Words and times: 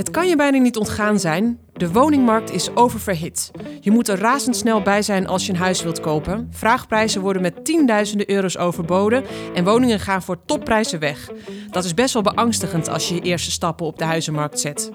Het 0.00 0.10
kan 0.10 0.28
je 0.28 0.36
bijna 0.36 0.58
niet 0.58 0.76
ontgaan 0.76 1.18
zijn. 1.18 1.58
De 1.72 1.92
woningmarkt 1.92 2.52
is 2.52 2.74
oververhit. 2.74 3.50
Je 3.80 3.90
moet 3.90 4.08
er 4.08 4.18
razendsnel 4.18 4.82
bij 4.82 5.02
zijn 5.02 5.26
als 5.26 5.46
je 5.46 5.52
een 5.52 5.58
huis 5.58 5.82
wilt 5.82 6.00
kopen. 6.00 6.48
Vraagprijzen 6.50 7.20
worden 7.20 7.42
met 7.42 7.64
tienduizenden 7.64 8.30
euro's 8.30 8.56
overboden 8.56 9.24
en 9.54 9.64
woningen 9.64 10.00
gaan 10.00 10.22
voor 10.22 10.44
topprijzen 10.46 10.98
weg. 10.98 11.30
Dat 11.70 11.84
is 11.84 11.94
best 11.94 12.12
wel 12.12 12.22
beangstigend 12.22 12.88
als 12.88 13.08
je 13.08 13.14
je 13.14 13.20
eerste 13.20 13.50
stappen 13.50 13.86
op 13.86 13.98
de 13.98 14.04
huizenmarkt 14.04 14.60
zet. 14.60 14.90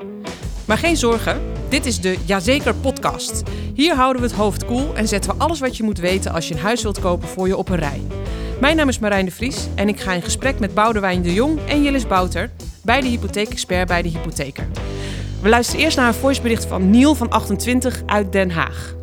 Maar 0.67 0.77
geen 0.77 0.97
zorgen, 0.97 1.41
dit 1.69 1.85
is 1.85 2.01
de 2.01 2.17
Jazeker 2.25 2.75
podcast. 2.75 3.43
Hier 3.73 3.95
houden 3.95 4.21
we 4.21 4.27
het 4.27 4.37
hoofd 4.37 4.65
koel 4.65 4.95
en 4.95 5.07
zetten 5.07 5.31
we 5.31 5.43
alles 5.43 5.59
wat 5.59 5.77
je 5.77 5.83
moet 5.83 5.99
weten 5.99 6.33
als 6.33 6.47
je 6.47 6.53
een 6.53 6.59
huis 6.59 6.83
wilt 6.83 6.99
kopen 6.99 7.27
voor 7.27 7.47
je 7.47 7.57
op 7.57 7.69
een 7.69 7.79
rij. 7.79 8.01
Mijn 8.59 8.75
naam 8.75 8.89
is 8.89 8.99
Marijn 8.99 9.25
de 9.25 9.31
Vries 9.31 9.67
en 9.75 9.87
ik 9.87 9.99
ga 9.99 10.13
in 10.13 10.21
gesprek 10.21 10.59
met 10.59 10.73
Boudewijn 10.73 11.21
de 11.21 11.33
Jong 11.33 11.59
en 11.67 11.83
Jillis 11.83 12.07
Bouter, 12.07 12.51
beide 12.83 13.07
hypotheekexpert 13.07 13.87
bij 13.87 14.01
de 14.01 14.09
hypotheker. 14.09 14.67
We 15.45 15.51
luisteren 15.51 15.83
eerst 15.83 15.97
naar 15.97 16.07
een 16.07 16.13
voicebericht 16.13 16.65
van 16.65 16.89
Niel 16.89 17.15
van 17.15 17.29
28 17.29 18.03
uit 18.05 18.31
Den 18.31 18.51
Haag. 18.51 18.95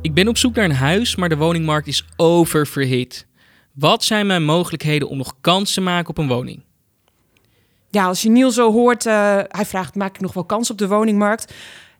Ik 0.00 0.14
ben 0.14 0.28
op 0.28 0.38
zoek 0.38 0.54
naar 0.54 0.64
een 0.64 0.74
huis, 0.74 1.16
maar 1.16 1.28
de 1.28 1.36
woningmarkt 1.36 1.86
is 1.86 2.04
oververhit. 2.16 3.26
Wat 3.72 4.04
zijn 4.04 4.26
mijn 4.26 4.44
mogelijkheden 4.44 5.08
om 5.08 5.16
nog 5.16 5.34
kans 5.40 5.74
te 5.74 5.80
maken 5.80 6.08
op 6.08 6.18
een 6.18 6.28
woning? 6.28 6.62
Ja, 7.90 8.06
als 8.06 8.22
je 8.22 8.30
Niel 8.30 8.50
zo 8.50 8.72
hoort, 8.72 9.06
uh, 9.06 9.12
hij 9.48 9.64
vraagt: 9.64 9.94
maak 9.94 10.14
ik 10.14 10.20
nog 10.20 10.32
wel 10.32 10.44
kans 10.44 10.70
op 10.70 10.78
de 10.78 10.88
woningmarkt? 10.88 11.54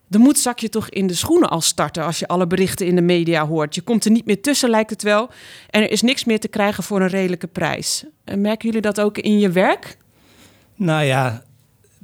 De 0.07 0.17
moed 0.17 0.39
zak 0.39 0.59
je 0.59 0.69
toch 0.69 0.89
in 0.89 1.07
de 1.07 1.15
schoenen 1.15 1.49
als 1.49 1.65
starter 1.65 2.03
als 2.03 2.19
je 2.19 2.27
alle 2.27 2.47
berichten 2.47 2.85
in 2.85 2.95
de 2.95 3.01
media 3.01 3.47
hoort. 3.47 3.75
Je 3.75 3.81
komt 3.81 4.05
er 4.05 4.11
niet 4.11 4.25
meer 4.25 4.41
tussen, 4.41 4.69
lijkt 4.69 4.89
het 4.89 5.03
wel. 5.03 5.29
En 5.69 5.81
er 5.81 5.91
is 5.91 6.01
niks 6.01 6.23
meer 6.23 6.39
te 6.39 6.47
krijgen 6.47 6.83
voor 6.83 7.01
een 7.01 7.07
redelijke 7.07 7.47
prijs. 7.47 8.05
En 8.23 8.41
merken 8.41 8.65
jullie 8.65 8.81
dat 8.81 9.01
ook 9.01 9.17
in 9.17 9.39
je 9.39 9.49
werk? 9.49 9.97
Nou 10.75 11.03
ja, 11.03 11.43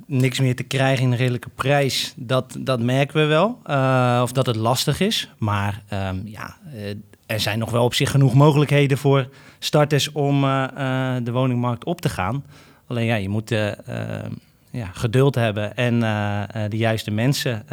niks 0.06 0.40
meer 0.40 0.56
te 0.56 0.64
krijgen 0.64 1.04
in 1.04 1.12
een 1.12 1.18
redelijke 1.18 1.50
prijs, 1.50 2.14
dat, 2.16 2.58
dat 2.60 2.80
merken 2.80 3.16
we 3.22 3.26
wel. 3.26 3.60
Uh, 3.68 4.20
of 4.24 4.32
dat 4.32 4.46
het 4.46 4.56
lastig 4.56 5.00
is. 5.00 5.30
Maar 5.38 5.84
um, 5.94 6.22
ja, 6.26 6.58
uh, 6.74 6.90
er 7.26 7.40
zijn 7.40 7.60
nog 7.60 7.72
wel 7.72 7.84
op 7.84 7.94
zich 7.94 8.12
genoeg 8.12 8.34
mogelijkheden 8.34 8.98
voor 8.98 9.30
starters 9.60 10.12
om 10.12 10.44
uh, 10.44 10.68
de 11.24 11.32
woningmarkt 11.32 11.84
op 11.84 12.02
te 12.02 12.10
gaan. 12.10 12.44
Alleen 12.88 13.06
ja, 13.06 13.16
je 13.16 13.30
moet 13.30 13.50
ja, 14.72 14.90
geduld 14.94 15.36
hebben 15.36 15.76
en 15.76 16.00
de 16.70 16.78
juiste 16.78 17.12
mensen 17.12 17.66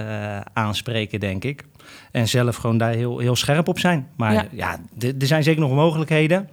aanspreken, 0.52 1.20
denk 1.20 1.44
ik. 1.44 1.64
En 2.10 2.28
zelf 2.28 2.56
gewoon 2.56 2.78
daar 2.78 2.92
heel, 2.92 3.18
heel 3.18 3.36
scherp 3.36 3.68
op 3.68 3.78
zijn. 3.78 4.08
Maar 4.16 4.32
ja, 4.32 4.46
ja 4.50 4.78
er 4.98 5.26
zijn 5.26 5.42
zeker 5.42 5.60
nog 5.60 5.72
mogelijkheden. 5.72 6.48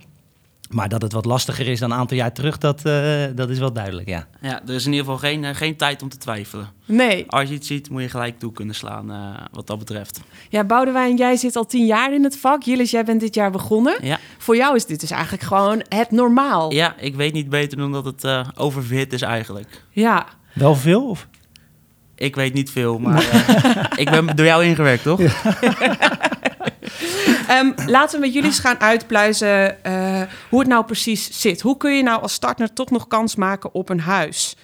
Maar 0.73 0.89
dat 0.89 1.01
het 1.01 1.11
wat 1.11 1.25
lastiger 1.25 1.67
is 1.67 1.79
dan 1.79 1.91
een 1.91 1.97
aantal 1.97 2.17
jaar 2.17 2.33
terug, 2.33 2.57
dat, 2.57 2.81
uh, 2.85 3.23
dat 3.35 3.49
is 3.49 3.59
wel 3.59 3.73
duidelijk, 3.73 4.07
ja. 4.07 4.27
Ja, 4.41 4.61
er 4.67 4.73
is 4.73 4.85
in 4.85 4.91
ieder 4.91 5.05
geval 5.05 5.29
geen, 5.29 5.43
uh, 5.43 5.49
geen 5.53 5.75
tijd 5.75 6.01
om 6.01 6.09
te 6.09 6.17
twijfelen. 6.17 6.69
Nee. 6.85 7.25
Als 7.27 7.49
je 7.49 7.55
iets 7.55 7.67
ziet, 7.67 7.89
moet 7.89 8.01
je 8.01 8.09
gelijk 8.09 8.39
toe 8.39 8.51
kunnen 8.51 8.75
slaan 8.75 9.11
uh, 9.11 9.17
wat 9.51 9.67
dat 9.67 9.79
betreft. 9.79 10.19
Ja, 10.49 10.63
Boudewijn, 10.63 11.17
jij 11.17 11.35
zit 11.35 11.55
al 11.55 11.65
tien 11.65 11.85
jaar 11.85 12.13
in 12.13 12.23
het 12.23 12.37
vak. 12.37 12.63
Jillis, 12.63 12.91
jij 12.91 13.03
bent 13.03 13.19
dit 13.19 13.35
jaar 13.35 13.51
begonnen. 13.51 13.97
Ja. 14.01 14.19
Voor 14.37 14.55
jou 14.55 14.75
is 14.75 14.85
dit 14.85 14.99
dus 14.99 15.11
eigenlijk 15.11 15.43
gewoon 15.43 15.83
het 15.89 16.11
normaal. 16.11 16.71
Ja, 16.71 16.95
ik 16.97 17.15
weet 17.15 17.33
niet 17.33 17.49
beter 17.49 17.77
dan 17.77 17.91
dat 17.91 18.05
het 18.05 18.23
uh, 18.23 18.47
oververhit 18.55 19.13
is 19.13 19.21
eigenlijk. 19.21 19.83
Ja. 19.91 20.25
Wel 20.53 20.75
veel, 20.75 21.09
of? 21.09 21.27
Ik 22.15 22.35
weet 22.35 22.53
niet 22.53 22.71
veel, 22.71 22.99
maar 22.99 23.23
ik 23.95 24.09
ben 24.09 24.35
door 24.35 24.45
jou 24.45 24.65
ingewerkt, 24.65 25.03
toch? 25.03 25.19
Ja. 25.19 25.31
Um, 27.49 27.73
laten 27.85 28.19
we 28.19 28.25
met 28.25 28.33
jullie 28.33 28.49
eens 28.49 28.59
gaan 28.59 28.79
uitpluizen 28.79 29.77
uh, 29.87 30.21
hoe 30.49 30.59
het 30.59 30.67
nou 30.67 30.85
precies 30.85 31.41
zit. 31.41 31.61
Hoe 31.61 31.77
kun 31.77 31.95
je 31.95 32.03
nou 32.03 32.21
als 32.21 32.33
starter 32.33 32.73
toch 32.73 32.89
nog 32.89 33.07
kans 33.07 33.35
maken 33.35 33.73
op 33.73 33.89
een 33.89 33.99
huis? 33.99 34.55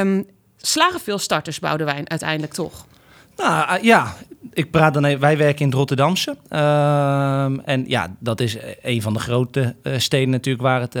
Um, 0.00 0.26
slagen 0.56 1.00
veel 1.00 1.18
starters, 1.18 1.58
Boudewijn, 1.58 2.10
uiteindelijk 2.10 2.52
toch? 2.52 2.86
Nou 3.36 3.76
uh, 3.76 3.82
ja, 3.82 4.14
ik 4.52 4.70
praat 4.70 4.94
dan 4.94 5.04
even, 5.04 5.20
wij 5.20 5.36
werken 5.36 5.60
in 5.60 5.66
het 5.66 5.74
Rotterdamse. 5.74 6.36
Uh, 6.50 7.44
en 7.68 7.84
ja, 7.86 8.14
dat 8.18 8.40
is 8.40 8.56
een 8.82 9.02
van 9.02 9.12
de 9.12 9.18
grote 9.18 9.74
uh, 9.82 9.98
steden 9.98 10.30
natuurlijk 10.30 10.64
waar 10.64 10.80
het 10.80 10.96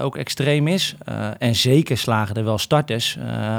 ook 0.00 0.16
extreem 0.16 0.68
is. 0.68 0.96
en 1.38 1.54
zeker 1.54 1.98
slagen 1.98 2.34
er 2.34 2.44
wel 2.44 2.58
starters. 2.58 3.18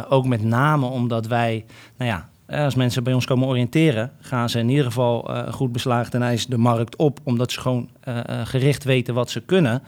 ook 0.10 0.26
met 0.26 0.44
name 0.44 0.86
omdat 0.86 1.28
wij, 1.28 1.66
nou 1.98 2.12
ja, 2.12 2.30
als 2.54 2.76
mensen 2.76 3.04
bij 3.04 3.14
ons 3.14 3.26
komen 3.26 3.48
oriënteren, 3.48 4.12
gaan 4.20 4.50
ze 4.50 4.60
in 4.60 4.70
ieder 4.70 4.86
geval 4.86 5.32
uh, 5.32 5.54
goed 5.54 5.72
beslagen 5.72 6.12
ten 6.12 6.22
ijs 6.22 6.46
de 6.46 6.58
markt 6.58 6.96
op, 6.96 7.20
omdat 7.24 7.52
ze 7.52 7.60
gewoon 7.60 7.90
uh, 8.08 8.20
gericht 8.44 8.84
weten 8.84 9.14
wat 9.14 9.30
ze 9.30 9.42
kunnen. 9.42 9.84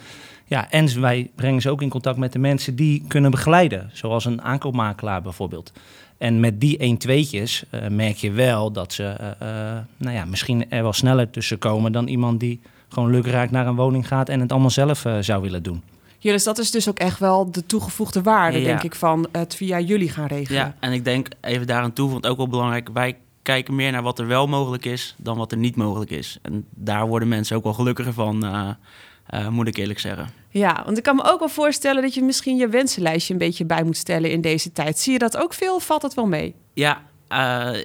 Ja, 0.45 0.71
en 0.71 1.01
wij 1.01 1.31
brengen 1.35 1.61
ze 1.61 1.69
ook 1.69 1.81
in 1.81 1.89
contact 1.89 2.17
met 2.17 2.33
de 2.33 2.39
mensen 2.39 2.75
die 2.75 3.03
kunnen 3.07 3.31
begeleiden, 3.31 3.89
zoals 3.93 4.25
een 4.25 4.41
aankoopmakelaar 4.41 5.21
bijvoorbeeld. 5.21 5.71
En 6.17 6.39
met 6.39 6.61
die 6.61 6.77
1 6.77 6.97
tweetjes 6.97 7.63
uh, 7.71 7.87
merk 7.87 8.15
je 8.15 8.31
wel 8.31 8.71
dat 8.71 8.93
ze 8.93 9.15
nou 9.97 10.15
ja, 10.15 10.25
misschien 10.25 10.71
er 10.71 10.83
wel 10.83 10.93
sneller 10.93 11.29
tussen 11.29 11.57
komen 11.57 11.91
dan 11.91 12.07
iemand 12.07 12.39
die 12.39 12.61
gewoon 12.89 13.11
lukraak 13.11 13.51
naar 13.51 13.67
een 13.67 13.75
woning 13.75 14.07
gaat 14.07 14.29
en 14.29 14.39
het 14.39 14.51
allemaal 14.51 14.69
zelf 14.69 15.05
zou 15.19 15.41
willen 15.41 15.63
doen. 15.63 15.83
Jullie, 16.19 16.43
dat 16.43 16.57
is 16.57 16.71
dus 16.71 16.89
ook 16.89 16.99
echt 16.99 17.19
wel 17.19 17.51
de 17.51 17.65
toegevoegde 17.65 18.21
waarde, 18.21 18.59
ja. 18.59 18.65
denk 18.65 18.83
ik, 18.83 18.95
van 18.95 19.27
het 19.31 19.55
via 19.55 19.79
jullie 19.79 20.09
gaan 20.09 20.27
regelen. 20.27 20.61
Ja, 20.61 20.75
en 20.79 20.91
ik 20.91 21.03
denk 21.03 21.27
even 21.41 21.67
daaraan 21.67 21.93
toe, 21.93 22.23
ook 22.23 22.37
wel 22.37 22.47
belangrijk, 22.47 22.89
wij 22.93 23.17
kijken 23.41 23.75
meer 23.75 23.91
naar 23.91 24.01
wat 24.01 24.19
er 24.19 24.27
wel 24.27 24.47
mogelijk 24.47 24.85
is 24.85 25.15
dan 25.17 25.37
wat 25.37 25.51
er 25.51 25.57
niet 25.57 25.75
mogelijk 25.75 26.11
is. 26.11 26.37
En 26.41 26.65
daar 26.69 27.07
worden 27.07 27.27
mensen 27.27 27.55
ook 27.55 27.63
wel 27.63 27.73
gelukkiger 27.73 28.13
van, 28.13 28.45
uh, 28.45 28.69
uh, 29.33 29.47
moet 29.47 29.67
ik 29.67 29.77
eerlijk 29.77 29.99
zeggen. 29.99 30.29
Ja, 30.49 30.81
want 30.85 30.97
ik 30.97 31.03
kan 31.03 31.15
me 31.15 31.23
ook 31.23 31.39
wel 31.39 31.49
voorstellen 31.49 32.01
dat 32.01 32.13
je 32.13 32.21
misschien 32.21 32.57
je 32.57 32.67
wensenlijstje 32.67 33.33
een 33.33 33.39
beetje 33.39 33.65
bij 33.65 33.83
moet 33.83 33.97
stellen 33.97 34.31
in 34.31 34.41
deze 34.41 34.71
tijd. 34.71 34.99
Zie 34.99 35.13
je 35.13 35.19
dat 35.19 35.37
ook 35.37 35.53
veel? 35.53 35.79
Valt 35.79 36.01
dat 36.01 36.13
wel 36.13 36.27
mee? 36.27 36.55
Ja, 36.73 37.01
uh, 37.29 37.81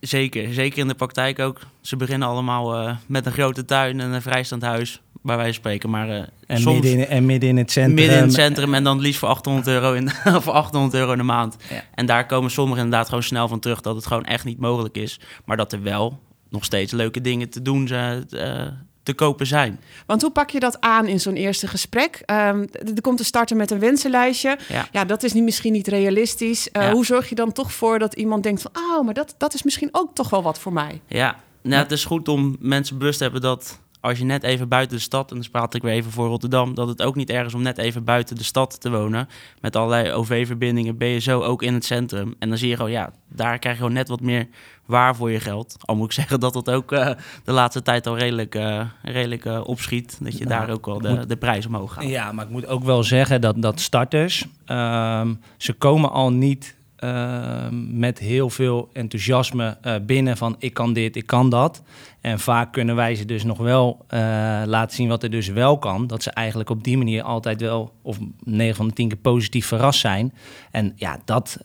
zeker. 0.00 0.52
Zeker 0.52 0.78
in 0.78 0.88
de 0.88 0.94
praktijk 0.94 1.38
ook. 1.38 1.60
Ze 1.80 1.96
beginnen 1.96 2.28
allemaal 2.28 2.96
met 3.06 3.26
een 3.26 3.32
grote 3.32 3.64
tuin 3.64 4.00
en 4.00 4.12
een 4.12 4.22
vrijstaand 4.22 4.62
huis 4.62 5.02
bij 5.24 5.36
wijze 5.36 5.52
van 5.52 5.60
spreken. 5.60 5.90
Maar 5.90 6.08
uh, 6.08 6.22
en, 6.46 6.60
soms, 6.60 6.80
midden 6.80 7.00
in, 7.00 7.06
en 7.06 7.26
midden 7.26 7.48
in 7.48 7.56
het 7.56 7.70
centrum. 7.70 7.94
Midden 7.94 8.16
in 8.16 8.22
het 8.22 8.32
centrum 8.32 8.74
en 8.74 8.84
dan 8.84 9.00
liefst 9.00 9.18
voor 9.18 9.28
800 9.28 9.66
euro, 9.66 9.92
in, 9.92 10.10
voor 10.44 10.52
800 10.52 10.94
euro 10.94 11.12
in 11.12 11.18
de 11.18 11.24
maand. 11.24 11.56
Ja. 11.70 11.84
En 11.94 12.06
daar 12.06 12.26
komen 12.26 12.50
sommigen 12.50 12.84
inderdaad 12.84 13.08
gewoon 13.08 13.22
snel 13.22 13.48
van 13.48 13.60
terug 13.60 13.80
dat 13.80 13.96
het 13.96 14.06
gewoon 14.06 14.24
echt 14.24 14.44
niet 14.44 14.58
mogelijk 14.58 14.96
is. 14.96 15.20
Maar 15.44 15.56
dat 15.56 15.72
er 15.72 15.82
wel 15.82 16.20
nog 16.48 16.64
steeds 16.64 16.92
leuke 16.92 17.20
dingen 17.20 17.50
te 17.50 17.62
doen 17.62 17.88
zijn. 17.88 18.26
Uh, 18.30 18.66
te 19.02 19.14
kopen 19.14 19.46
zijn. 19.46 19.80
Want 20.06 20.22
hoe 20.22 20.30
pak 20.30 20.50
je 20.50 20.60
dat 20.60 20.80
aan 20.80 21.06
in 21.06 21.20
zo'n 21.20 21.34
eerste 21.34 21.66
gesprek? 21.66 22.22
Um, 22.26 22.68
er 22.72 23.00
komt 23.00 23.16
te 23.16 23.24
starten 23.24 23.56
met 23.56 23.70
een 23.70 23.78
wensenlijstje. 23.78 24.58
Ja, 24.68 24.88
ja 24.92 25.04
dat 25.04 25.22
is 25.22 25.32
niet, 25.32 25.42
misschien 25.42 25.72
niet 25.72 25.88
realistisch. 25.88 26.68
Uh, 26.72 26.82
ja. 26.82 26.92
Hoe 26.92 27.04
zorg 27.04 27.28
je 27.28 27.34
dan 27.34 27.52
toch 27.52 27.72
voor 27.72 27.98
dat 27.98 28.14
iemand 28.14 28.42
denkt 28.42 28.62
van... 28.62 28.70
oh, 28.74 29.04
maar 29.04 29.14
dat, 29.14 29.34
dat 29.38 29.54
is 29.54 29.62
misschien 29.62 29.88
ook 29.92 30.14
toch 30.14 30.30
wel 30.30 30.42
wat 30.42 30.58
voor 30.58 30.72
mij? 30.72 31.00
Ja, 31.06 31.36
nou, 31.62 31.82
het 31.82 31.92
is 31.92 32.04
goed 32.04 32.28
om 32.28 32.56
mensen 32.60 32.98
bewust 32.98 33.16
te 33.16 33.24
hebben 33.24 33.40
dat 33.40 33.80
als 34.04 34.18
je 34.18 34.24
net 34.24 34.42
even 34.42 34.68
buiten 34.68 34.96
de 34.96 35.02
stad, 35.02 35.30
en 35.30 35.36
dan 35.36 35.50
praat 35.50 35.74
ik 35.74 35.82
weer 35.82 35.92
even 35.92 36.10
voor 36.10 36.26
Rotterdam, 36.26 36.74
dat 36.74 36.88
het 36.88 37.02
ook 37.02 37.14
niet 37.14 37.30
erg 37.30 37.46
is 37.46 37.54
om 37.54 37.62
net 37.62 37.78
even 37.78 38.04
buiten 38.04 38.36
de 38.36 38.44
stad 38.44 38.80
te 38.80 38.90
wonen. 38.90 39.28
Met 39.60 39.76
allerlei 39.76 40.12
OV-verbindingen 40.12 40.98
ben 40.98 41.08
je 41.08 41.18
zo 41.18 41.40
ook 41.40 41.62
in 41.62 41.74
het 41.74 41.84
centrum. 41.84 42.34
En 42.38 42.48
dan 42.48 42.58
zie 42.58 42.68
je 42.68 42.76
gewoon, 42.76 42.90
ja, 42.90 43.12
daar 43.28 43.58
krijg 43.58 43.74
je 43.74 43.82
gewoon 43.82 43.96
net 43.96 44.08
wat 44.08 44.20
meer 44.20 44.48
waar 44.86 45.16
voor 45.16 45.30
je 45.30 45.40
geld. 45.40 45.76
Al 45.80 45.96
moet 45.96 46.06
ik 46.06 46.12
zeggen 46.20 46.40
dat 46.40 46.52
dat 46.52 46.70
ook 46.70 46.92
uh, 46.92 47.10
de 47.44 47.52
laatste 47.52 47.82
tijd 47.82 48.06
al 48.06 48.18
redelijk, 48.18 48.54
uh, 48.54 48.84
redelijk 49.02 49.44
uh, 49.44 49.60
opschiet. 49.64 50.18
Dat 50.20 50.38
je 50.38 50.44
nou, 50.44 50.66
daar 50.66 50.74
ook 50.74 50.86
wel 50.86 51.00
de, 51.00 51.08
moet, 51.08 51.28
de 51.28 51.36
prijs 51.36 51.66
omhoog 51.66 51.92
gaat. 51.92 52.04
Ja, 52.04 52.32
maar 52.32 52.44
ik 52.44 52.50
moet 52.50 52.66
ook 52.66 52.84
wel 52.84 53.02
zeggen 53.02 53.40
dat, 53.40 53.62
dat 53.62 53.80
starters, 53.80 54.46
um, 54.66 55.40
ze 55.56 55.72
komen 55.72 56.10
al 56.10 56.32
niet 56.32 56.76
uh, 57.04 57.66
met 57.90 58.18
heel 58.18 58.50
veel 58.50 58.90
enthousiasme 58.92 59.76
uh, 59.82 59.94
binnen 60.02 60.36
van 60.36 60.56
ik 60.58 60.74
kan 60.74 60.92
dit, 60.92 61.16
ik 61.16 61.26
kan 61.26 61.50
dat. 61.50 61.82
En 62.20 62.40
vaak 62.40 62.72
kunnen 62.72 62.96
wij 62.96 63.14
ze 63.14 63.24
dus 63.24 63.44
nog 63.44 63.58
wel 63.58 64.04
uh, 64.10 64.18
laten 64.66 64.96
zien 64.96 65.08
wat 65.08 65.22
er 65.22 65.30
dus 65.30 65.48
wel 65.48 65.78
kan. 65.78 66.06
Dat 66.06 66.22
ze 66.22 66.30
eigenlijk 66.30 66.70
op 66.70 66.84
die 66.84 66.96
manier 66.96 67.22
altijd 67.22 67.60
wel, 67.60 67.92
of 68.02 68.18
9 68.44 68.76
van 68.76 68.88
de 68.88 68.92
10 68.92 69.08
keer 69.08 69.18
positief 69.18 69.66
verrast 69.66 70.00
zijn. 70.00 70.32
En 70.70 70.92
ja, 70.96 71.18
dat 71.24 71.58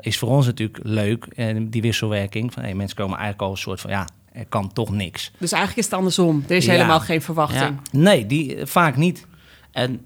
is 0.00 0.18
voor 0.18 0.28
ons 0.28 0.46
natuurlijk 0.46 0.78
leuk, 0.82 1.26
die 1.70 1.82
wisselwerking. 1.82 2.52
Van 2.52 2.62
hey, 2.62 2.74
mensen 2.74 2.96
komen 2.96 3.18
eigenlijk 3.18 3.42
al 3.42 3.50
een 3.50 3.56
soort 3.56 3.80
van 3.80 3.90
ja, 3.90 4.06
er 4.32 4.46
kan 4.46 4.72
toch 4.72 4.90
niks. 4.90 5.30
Dus 5.38 5.52
eigenlijk 5.52 5.84
is 5.84 5.90
het 5.90 6.00
andersom. 6.00 6.44
Er 6.48 6.56
is 6.56 6.64
ja. 6.64 6.72
helemaal 6.72 7.00
geen 7.00 7.22
verwachting. 7.22 7.80
Ja. 7.92 7.98
Nee, 7.98 8.26
die, 8.26 8.66
vaak 8.66 8.96
niet. 8.96 9.26
En 9.70 10.00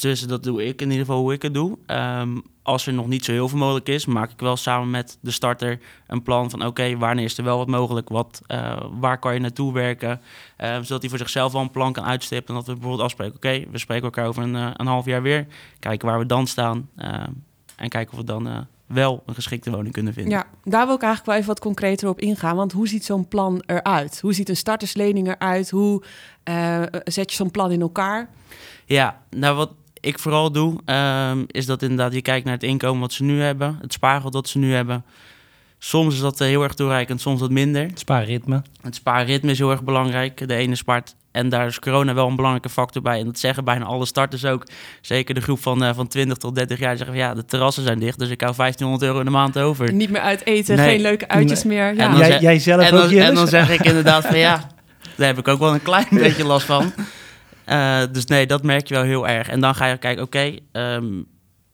dus 0.00 0.20
dat 0.20 0.42
doe 0.42 0.64
ik 0.64 0.80
in 0.80 0.90
ieder 0.90 1.06
geval 1.06 1.20
hoe 1.20 1.32
ik 1.32 1.42
het 1.42 1.54
doe. 1.54 1.78
Um, 1.86 2.42
als 2.62 2.86
er 2.86 2.92
nog 2.92 3.06
niet 3.06 3.24
zo 3.24 3.32
heel 3.32 3.48
veel 3.48 3.58
mogelijk 3.58 3.88
is, 3.88 4.06
maak 4.06 4.30
ik 4.30 4.40
wel 4.40 4.56
samen 4.56 4.90
met 4.90 5.18
de 5.20 5.30
starter 5.30 5.78
een 6.06 6.22
plan 6.22 6.50
van 6.50 6.58
oké, 6.58 6.68
okay, 6.68 6.96
wanneer 6.96 7.24
is 7.24 7.38
er 7.38 7.44
wel 7.44 7.58
wat 7.58 7.68
mogelijk, 7.68 8.08
wat, 8.08 8.42
uh, 8.48 8.76
waar 8.90 9.18
kan 9.18 9.34
je 9.34 9.40
naartoe 9.40 9.72
werken, 9.72 10.20
uh, 10.60 10.74
zodat 10.74 11.00
hij 11.00 11.08
voor 11.08 11.18
zichzelf 11.18 11.54
al 11.54 11.60
een 11.60 11.70
plan 11.70 11.92
kan 11.92 12.04
uitstippen 12.04 12.48
en 12.48 12.54
dat 12.54 12.66
we 12.66 12.72
bijvoorbeeld 12.72 13.02
afspreken, 13.02 13.36
oké, 13.36 13.46
okay, 13.46 13.68
we 13.70 13.78
spreken 13.78 14.04
elkaar 14.04 14.26
over 14.26 14.42
een, 14.42 14.54
uh, 14.54 14.70
een, 14.76 14.86
half 14.86 15.04
jaar 15.04 15.22
weer, 15.22 15.46
kijken 15.78 16.08
waar 16.08 16.18
we 16.18 16.26
dan 16.26 16.46
staan 16.46 16.88
en 17.76 17.88
kijken 17.88 18.12
of 18.12 18.18
we 18.18 18.24
dan 18.24 18.66
wel 18.86 19.22
een 19.26 19.34
geschikte 19.34 19.70
woning 19.70 19.92
kunnen 19.92 20.12
vinden. 20.12 20.32
Ja, 20.32 20.46
daar 20.64 20.86
wil 20.86 20.94
ik 20.94 21.02
eigenlijk 21.02 21.26
wel 21.26 21.34
even 21.34 21.48
wat 21.48 21.60
concreter 21.60 22.08
op 22.08 22.20
ingaan, 22.20 22.56
want 22.56 22.72
hoe 22.72 22.88
ziet 22.88 23.04
zo'n 23.04 23.28
plan 23.28 23.62
eruit? 23.66 24.20
Hoe 24.20 24.32
ziet 24.32 24.48
een 24.48 24.56
starterslening 24.56 25.28
eruit? 25.28 25.70
Hoe 25.70 26.02
zet 27.04 27.30
je 27.30 27.36
zo'n 27.36 27.50
plan 27.50 27.70
in 27.70 27.80
elkaar? 27.80 28.28
Ja, 28.86 29.22
nou 29.30 29.56
wat 29.56 29.70
ik 30.00 30.18
vooral 30.18 30.52
doe, 30.52 30.80
ehm, 30.84 31.44
is 31.46 31.66
dat 31.66 31.82
inderdaad 31.82 32.12
je 32.12 32.22
kijkt 32.22 32.44
naar 32.44 32.54
het 32.54 32.62
inkomen 32.62 33.00
wat 33.00 33.12
ze 33.12 33.24
nu 33.24 33.40
hebben, 33.42 33.78
het 33.80 33.92
spaargeld 33.92 34.32
dat 34.32 34.48
ze 34.48 34.58
nu 34.58 34.72
hebben. 34.72 35.04
Soms 35.78 36.14
is 36.14 36.20
dat 36.20 36.40
eh, 36.40 36.46
heel 36.46 36.62
erg 36.62 36.74
toereikend, 36.74 37.20
soms 37.20 37.40
wat 37.40 37.50
minder. 37.50 37.90
Spaarritme. 37.94 38.62
Het 38.80 38.94
spaarritme 38.94 39.50
is 39.50 39.58
heel 39.58 39.70
erg 39.70 39.82
belangrijk. 39.82 40.48
De 40.48 40.54
ene 40.54 40.74
spaart 40.74 41.14
en 41.32 41.48
daar 41.48 41.66
is 41.66 41.78
corona 41.78 42.14
wel 42.14 42.26
een 42.26 42.36
belangrijke 42.36 42.68
factor 42.68 43.02
bij. 43.02 43.18
En 43.18 43.24
dat 43.24 43.38
zeggen 43.38 43.64
bijna 43.64 43.84
alle 43.84 44.06
starters 44.06 44.44
ook. 44.44 44.66
Zeker 45.00 45.34
de 45.34 45.40
groep 45.40 45.62
van, 45.62 45.84
uh, 45.84 45.94
van 45.94 46.08
20 46.08 46.36
tot 46.36 46.54
30 46.54 46.78
jaar 46.78 46.96
zeggen 46.96 47.16
van 47.16 47.24
ja, 47.24 47.34
de 47.34 47.44
terrassen 47.44 47.82
zijn 47.82 47.98
dicht, 47.98 48.18
dus 48.18 48.28
ik 48.28 48.40
hou 48.40 48.54
1500 48.56 49.02
euro 49.02 49.18
in 49.18 49.24
de 49.24 49.30
maand 49.38 49.58
over. 49.58 49.92
Niet 49.92 50.10
meer 50.10 50.20
uit 50.20 50.46
eten, 50.46 50.76
nee. 50.76 50.88
geen 50.88 51.00
leuke 51.00 51.28
uitjes 51.28 51.64
nee. 51.64 51.76
meer. 51.76 51.94
Ja. 51.94 52.04
En 52.04 52.18
dan 52.18 52.40
Jij, 52.40 52.58
zelf 52.58 52.82
en 52.82 52.92
ook, 52.92 53.00
dan, 53.00 53.08
Jillis? 53.10 53.28
en 53.28 53.34
dan 53.34 53.48
zeg 53.48 53.70
ik 53.70 53.84
inderdaad 53.84 54.26
van 54.26 54.38
ja, 54.38 54.66
daar 55.16 55.26
heb 55.26 55.38
ik 55.38 55.48
ook 55.48 55.58
wel 55.58 55.74
een 55.74 55.82
klein 55.82 56.06
beetje 56.24 56.44
last 56.44 56.66
van. 56.66 56.92
Eh, 57.64 58.02
dus 58.12 58.24
nee, 58.24 58.46
dat 58.46 58.62
merk 58.62 58.86
je 58.86 58.94
wel 58.94 59.02
heel 59.02 59.28
erg. 59.28 59.48
En 59.48 59.60
dan 59.60 59.74
ga 59.74 59.86
je 59.86 59.96
kijken, 59.96 60.22
oké, 60.22 60.56
ehm, 60.72 61.22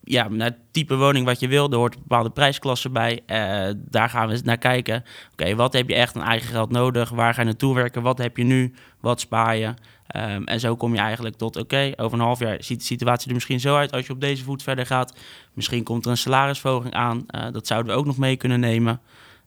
ja, 0.04 0.28
naar 0.28 0.46
het 0.46 0.58
type 0.70 0.96
woning 0.96 1.26
wat 1.26 1.40
je 1.40 1.48
wil, 1.48 1.70
er 1.70 1.76
hoort 1.76 1.94
een 1.94 2.00
bepaalde 2.00 2.30
prijsklasse 2.30 2.90
bij. 2.90 3.22
Eh, 3.26 3.74
daar 3.76 4.08
gaan 4.08 4.28
we 4.28 4.40
naar 4.44 4.58
kijken. 4.58 5.04
Oké, 5.32 5.54
wat 5.54 5.72
heb 5.72 5.88
je 5.88 5.94
echt 5.94 6.16
aan 6.16 6.22
eigen 6.22 6.48
geld 6.48 6.70
nodig? 6.70 7.10
Waar 7.10 7.34
ga 7.34 7.40
je 7.40 7.46
naartoe 7.46 7.74
werken? 7.74 8.02
Wat 8.02 8.18
heb 8.18 8.36
je 8.36 8.44
nu? 8.44 8.74
Wat 9.00 9.20
spaar 9.20 9.56
je? 9.56 9.74
Ehm, 10.06 10.42
en 10.42 10.60
zo 10.60 10.76
kom 10.76 10.94
je 10.94 11.00
eigenlijk 11.00 11.36
tot, 11.36 11.56
oké, 11.56 11.92
over 11.96 12.18
een 12.18 12.24
half 12.24 12.38
jaar 12.38 12.56
ziet 12.60 12.78
de 12.78 12.84
situatie 12.84 13.28
er 13.28 13.34
misschien 13.34 13.60
zo 13.60 13.76
uit 13.76 13.92
als 13.92 14.06
je 14.06 14.12
op 14.12 14.20
deze 14.20 14.44
voet 14.44 14.62
verder 14.62 14.86
gaat. 14.86 15.16
Misschien 15.52 15.84
komt 15.84 16.04
er 16.04 16.10
een 16.10 16.16
salarisverhoging 16.16 16.94
aan. 16.94 17.24
Eh, 17.26 17.46
dat 17.52 17.66
zouden 17.66 17.92
we 17.92 17.98
ook 17.98 18.06
nog 18.06 18.18
mee 18.18 18.36
kunnen 18.36 18.60
nemen. 18.60 19.00